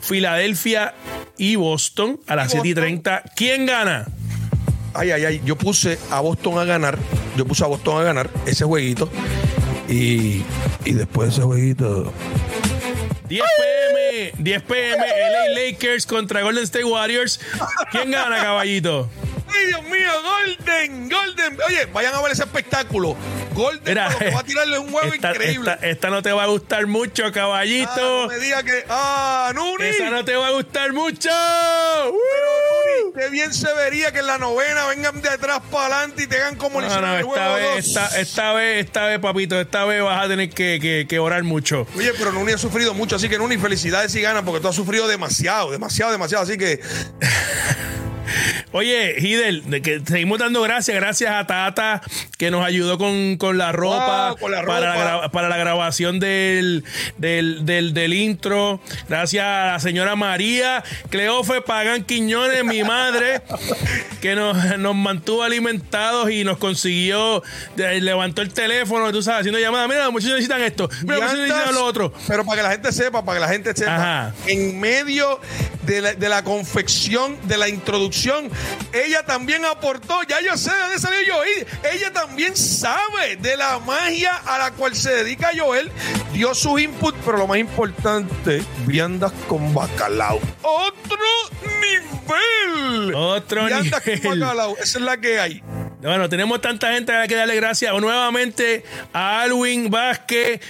[0.00, 0.94] Filadelfia
[1.36, 3.02] y Boston a las Y 7 y Boston.
[3.02, 3.22] 30.
[3.36, 4.06] ¿Quién gana?
[4.94, 5.42] Ay, ay, ay.
[5.44, 6.98] Yo puse a Boston a ganar.
[7.36, 9.10] Yo puse a Boston a ganar ese jueguito.
[9.88, 10.42] Y,
[10.84, 12.12] y después de ese jueguito.
[13.32, 17.40] 10 pm, 10 pm, LA Lakers contra Golden State Warriors.
[17.90, 19.08] ¿Quién gana, caballito?
[19.48, 20.10] ¡Ay, Dios mío!
[20.22, 21.08] ¡Golden!
[21.08, 21.58] ¡Golden!
[21.66, 23.16] Oye, vayan a ver ese espectáculo.
[23.54, 25.72] Golden Mira, que va a tirarle un huevo esta, increíble.
[25.72, 28.22] esta- esta no te va a gustar mucho, Ah, caballito.
[28.22, 28.84] no me diga que.
[28.88, 29.84] ¡Ah, Nuni!
[29.84, 31.30] Esa no te va a gustar mucho.
[32.04, 32.18] Nuni,
[33.14, 36.36] Qué bien se vería que en la novena vengan de atrás para adelante y te
[36.38, 40.28] hagan como No, esta vez, esta, esta vez, esta vez, papito, esta vez vas a
[40.28, 41.86] tener que, que- que orar mucho.
[41.96, 44.76] Oye, pero Nuni ha sufrido mucho, así que Nuni, felicidades si gana, porque tú has
[44.76, 46.44] sufrido demasiado, demasiado, demasiado.
[46.44, 46.80] Así que
[48.72, 52.00] Oye, Hidel, de que seguimos dando gracias, gracias a Tata
[52.38, 55.56] que nos ayudó con, con la ropa, Wow, con la Para, la, gra- para la
[55.58, 56.82] grabación del,
[57.18, 58.80] del, del, del intro.
[59.08, 63.42] Gracias a la señora María Cleofe Pagan Quiñones, mi madre,
[64.22, 67.42] que nos, nos mantuvo alimentados y nos consiguió,
[67.76, 69.88] levantó el teléfono, tú sabes, haciendo llamadas.
[69.88, 72.12] Mira, los muchachos necesitan esto, mira, los muchachos necesitan lo otro.
[72.26, 74.34] Pero para que la gente sepa, para que la gente sepa, Ajá.
[74.46, 75.40] en medio
[75.82, 78.50] de la, de la confección, de la introducción,
[78.92, 83.78] ella también aportó, ya yo sé de dónde salió Joel, ella también sabe de la
[83.80, 85.90] magia a la cual se dedica Joel,
[86.32, 90.40] dio sus inputs, pero lo más importante, viandas con bacalao.
[90.62, 91.18] ¡Otro
[91.80, 93.14] nivel!
[93.14, 94.22] Otro viandas nivel.
[94.22, 95.62] con bacalao, esa es la que hay.
[96.02, 98.82] Bueno, tenemos tanta gente que darle gracias nuevamente
[99.12, 100.60] a Alwin Vázquez.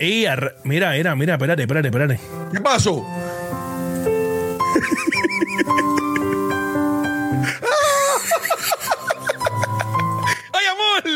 [0.00, 2.20] Y a Ra- mira, mira, mira, espérate, espérate, espérate.
[2.52, 3.06] ¿Qué pasó?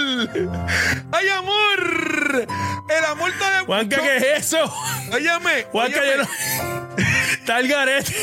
[1.13, 2.47] ¡Ay, amor!
[2.89, 4.73] El amor está de Juanca, ¿qué es eso?
[5.13, 6.17] Óyeme, Juanca, óyeme.
[6.17, 6.97] yo no-
[7.47, 8.15] Está el garete.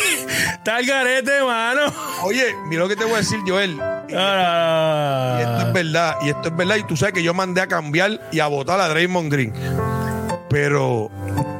[0.54, 1.82] Está el garete, mano.
[2.24, 3.72] Oye, mira lo que te voy a decir, Joel.
[4.10, 5.38] Y Ah.
[5.42, 6.76] esto es verdad, y esto es verdad.
[6.78, 9.54] Y tú sabes que yo mandé a cambiar y a votar a Draymond Green.
[10.54, 11.10] Pero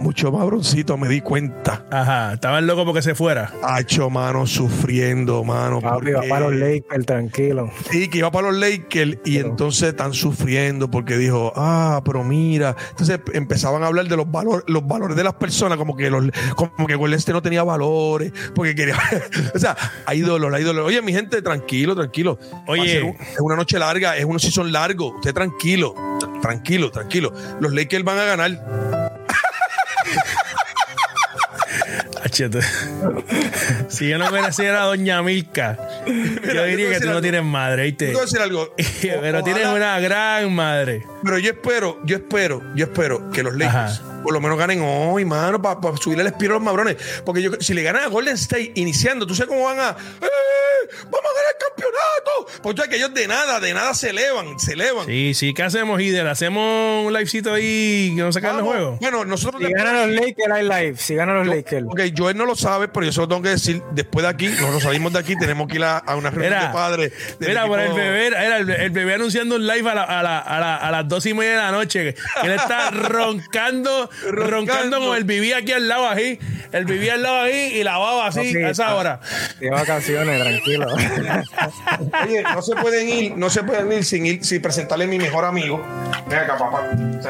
[0.01, 1.83] mucho más broncito me di cuenta.
[1.89, 3.51] Ajá, estaban locos porque se fuera.
[3.63, 5.81] Hacho, mano, sufriendo, mano.
[5.81, 7.71] Papi, va porque- para los Lakers, tranquilo.
[7.89, 12.75] Sí, que iba para los Lakers y entonces están sufriendo porque dijo, ah, pero mira.
[12.91, 16.25] Entonces empezaban a hablar de los valores, los valores de las personas, como que los,
[16.55, 18.95] como que Golden State no tenía valores, porque quería.
[19.55, 19.75] o sea,
[20.05, 20.83] hay dolor, hay dolor.
[20.85, 22.37] Oye, mi gente, tranquilo, tranquilo.
[22.67, 23.01] Oye.
[23.01, 25.15] Un- es una noche larga, es un season largo.
[25.15, 27.33] Usted tranquilo, tra- tranquilo, tranquilo.
[27.59, 28.82] Los Lakers van a ganar.
[33.89, 35.77] Si yo no conociera a Doña Milka,
[36.53, 38.19] yo diría que tú no tienes madre, Te ¿viste?
[38.21, 38.73] decir algo.
[39.01, 41.05] Pero tienes una gran madre.
[41.23, 44.12] Pero yo espero, yo espero, yo espero que los Lakers Ajá.
[44.24, 46.97] Por lo menos ganen hoy, mano, para subirle el espiro a los mabrones.
[47.26, 49.89] Porque yo, si le ganan a Golden State iniciando, tú sabes cómo van a.
[49.89, 50.89] ¡Eh!
[51.05, 52.61] ¡Vamos a ganar el campeonato!
[52.61, 55.05] Porque tú sabes que ellos de nada, de nada se elevan, se elevan.
[55.05, 56.28] Sí, sí, ¿qué hacemos, Hidel?
[56.28, 58.74] ¿Hacemos un livecito ahí que nos sacan los Vamos.
[58.76, 58.99] juegos?
[58.99, 59.61] Bueno, nosotros.
[59.65, 60.97] Si ganan los Lakers, hay live.
[60.97, 61.86] Si ganan los Lakers.
[61.88, 63.82] Ok, Joel no lo sabe, pero yo se lo tengo que decir.
[63.91, 66.67] Después de aquí, nosotros salimos de aquí, tenemos que ir a, a una reunión de
[66.74, 67.13] padres.
[67.39, 70.24] del mira, por el bebé, era el, el bebé anunciando un live a, la- a,
[70.24, 72.15] la- a la- a las dos y media de la noche.
[72.43, 74.99] Él está roncando, roncando, Roncando.
[74.99, 76.39] como él vivía aquí al lado así.
[76.72, 79.20] Él vivía al lado ahí y la baba así a esa ah, hora.
[79.59, 80.88] De vacaciones, tranquilo.
[82.26, 85.20] Oye, no se pueden ir, no se pueden ir sin ir, sin presentarle a mi
[85.20, 85.86] mejor amigo.
[86.28, 86.90] Ven acá, papá.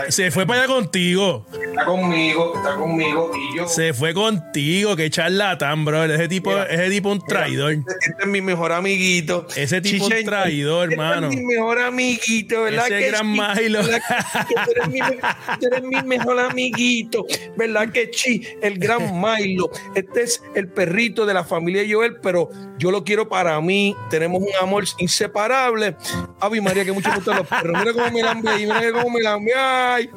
[0.10, 1.46] Se fue para allá contigo.
[1.52, 3.68] Está conmigo, está conmigo y yo.
[3.68, 6.06] Se fue contigo, qué charlatán, bro.
[6.06, 7.74] Ese tipo, Mira, ese tipo un traidor.
[7.74, 9.48] Este, este es mi mejor amiguito.
[9.56, 11.30] Ese tipo un Chichen, traidor, este hermano.
[11.30, 12.88] Es mi mejor amiguito, ¿verdad?
[12.88, 13.30] Ese que gran?
[13.30, 13.84] Milo.
[13.84, 14.02] ¿Verdad
[14.48, 16.40] que- que tú eres mi, tú eres mi mejor
[16.74, 17.26] amiguito,
[17.56, 18.46] ¿verdad que chi?
[18.62, 19.70] El gran Milo.
[19.96, 23.96] Este es el perrito de la familia Joel, pero yo lo quiero para mí.
[24.10, 25.96] Tenemos un amor inseparable.
[26.40, 27.78] Ave María, que mucho gustan los perros.
[27.80, 29.52] Mira cómo me lambe ahí, mira cómo me lambe.
[29.56, 30.10] Ay,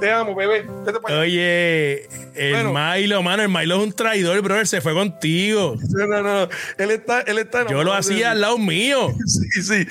[0.00, 0.66] te amo, bebé.
[1.20, 2.04] Oye,
[2.34, 2.74] el Bueno.
[2.74, 4.66] Milo, mano, el Milo es un traidor, brother.
[4.66, 5.76] Se fue contigo.
[5.90, 6.48] No, no, no.
[6.78, 9.12] Él está, él está Yo lo hacía al lado mío.
[9.28, 9.86] Sí, sí.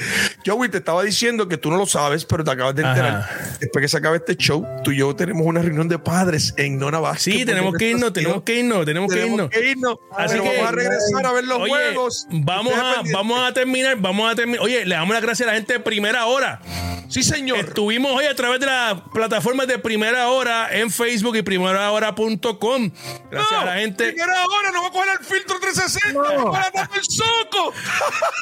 [0.45, 2.91] Joey, te estaba diciendo que tú no lo sabes, pero te acabas de Ajá.
[2.91, 3.30] enterar.
[3.60, 6.80] Después que se acabe este show, tú y yo tenemos una reunión de padres en
[6.80, 7.24] Nona Vázquez.
[7.36, 9.50] Sí, tenemos que irnos, tenemos que irnos, tenemos que irnos.
[9.50, 10.00] Tenemos que irnos.
[10.18, 12.28] Así Pero que- vamos a regresar a ver los Oye, juegos.
[12.32, 14.62] Vamos a, vamos a terminar, vamos a terminar.
[14.64, 16.62] Oye, le damos las gracias a la gente de primera hora.
[17.10, 17.60] Sí, señor.
[17.60, 22.92] Estuvimos hoy a través de las plataformas de primera hora en Facebook y primerahora.com.
[23.32, 24.08] Gracias a la gente.
[24.12, 26.34] Primera hora, no va a coger el filtro 360.
[26.36, 26.52] No.
[26.52, 27.74] Para tapar el soco.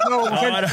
[0.10, 0.72] Ahora-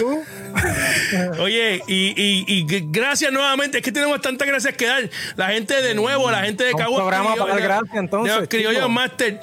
[1.40, 3.78] Oye, y, y- gracias nuevamente.
[3.78, 5.10] Es que tenemos tantas gracias que dar.
[5.36, 8.48] La gente de nuevo, la gente de Un Cabo programa para dar gracias, entonces, los
[8.48, 8.88] criollos chico.
[8.88, 9.40] Master.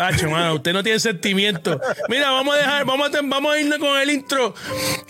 [0.00, 1.78] Hacho, mano, usted no tiene sentimiento.
[2.08, 4.54] Mira, vamos a dejar, vamos a, vamos a irnos con el intro.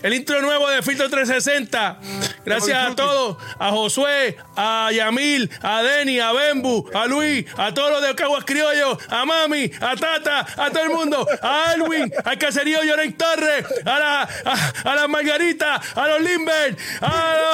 [0.03, 2.01] El intro nuevo de Filtro 360.
[2.45, 7.93] Gracias a todos, a Josué, a Yamil, a Denny, a Bembu, a Luis, a todos
[7.93, 12.39] los de Caguas Criollos, a Mami, a Tata, a todo el mundo, a Alwin, al
[12.39, 17.53] caserío Lloren Torres, a la, a, a la Margarita, a los Limber, a,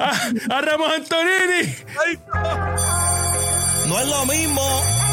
[0.00, 1.74] a, a Ramos Antonini.
[3.86, 5.03] No es lo mismo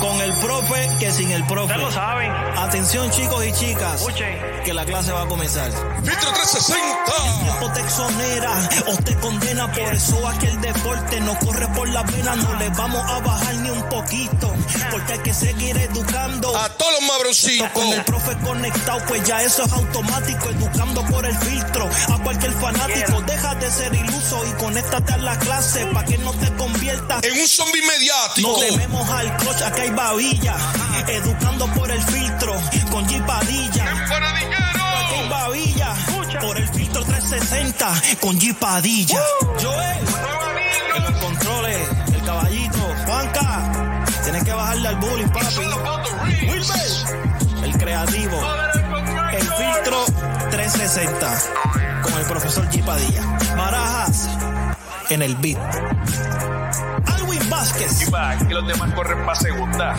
[0.00, 1.68] con el profe que sin el profe.
[1.74, 2.30] Ya lo saben.
[2.58, 4.38] Atención chicos y chicas, Escuchen.
[4.64, 5.70] que la clase va a comenzar.
[6.04, 7.62] Filtro 360.
[7.62, 12.36] O te exonera o te condena, por eso aquel deporte no corre por la pena,
[12.36, 14.52] no le vamos a bajar ni un poquito,
[14.90, 16.54] porque hay que seguir educando.
[16.56, 17.70] A todos los mabroncitos.
[17.70, 21.88] Con el profe conectado, pues ya eso es automático, educando por el filtro.
[22.12, 26.32] A cualquier fanático, deja de ser iluso y conéctate a la clase para que no
[26.34, 28.50] te conviertas En un zombie mediático.
[28.52, 30.56] no tememos al coach, acá hay babilla.
[31.08, 32.54] Educando por el filtro,
[32.90, 33.84] con G Padilla.
[36.40, 39.20] Por el filtro 360, con G Padilla.
[39.60, 39.98] Joel,
[40.96, 41.78] en los controles,
[42.12, 42.78] el caballito.
[43.06, 45.56] Juanca, tienes que bajarle al bullying, papi.
[46.50, 48.40] Wilber, el creativo.
[49.32, 50.04] El filtro
[50.50, 51.38] 360,
[52.02, 53.22] con el profesor G Padilla.
[53.56, 54.28] Barajas,
[55.10, 56.55] en el beat.
[57.06, 58.06] Alwin Vázquez.
[58.06, 59.96] Y va, que los demás corren para segunda.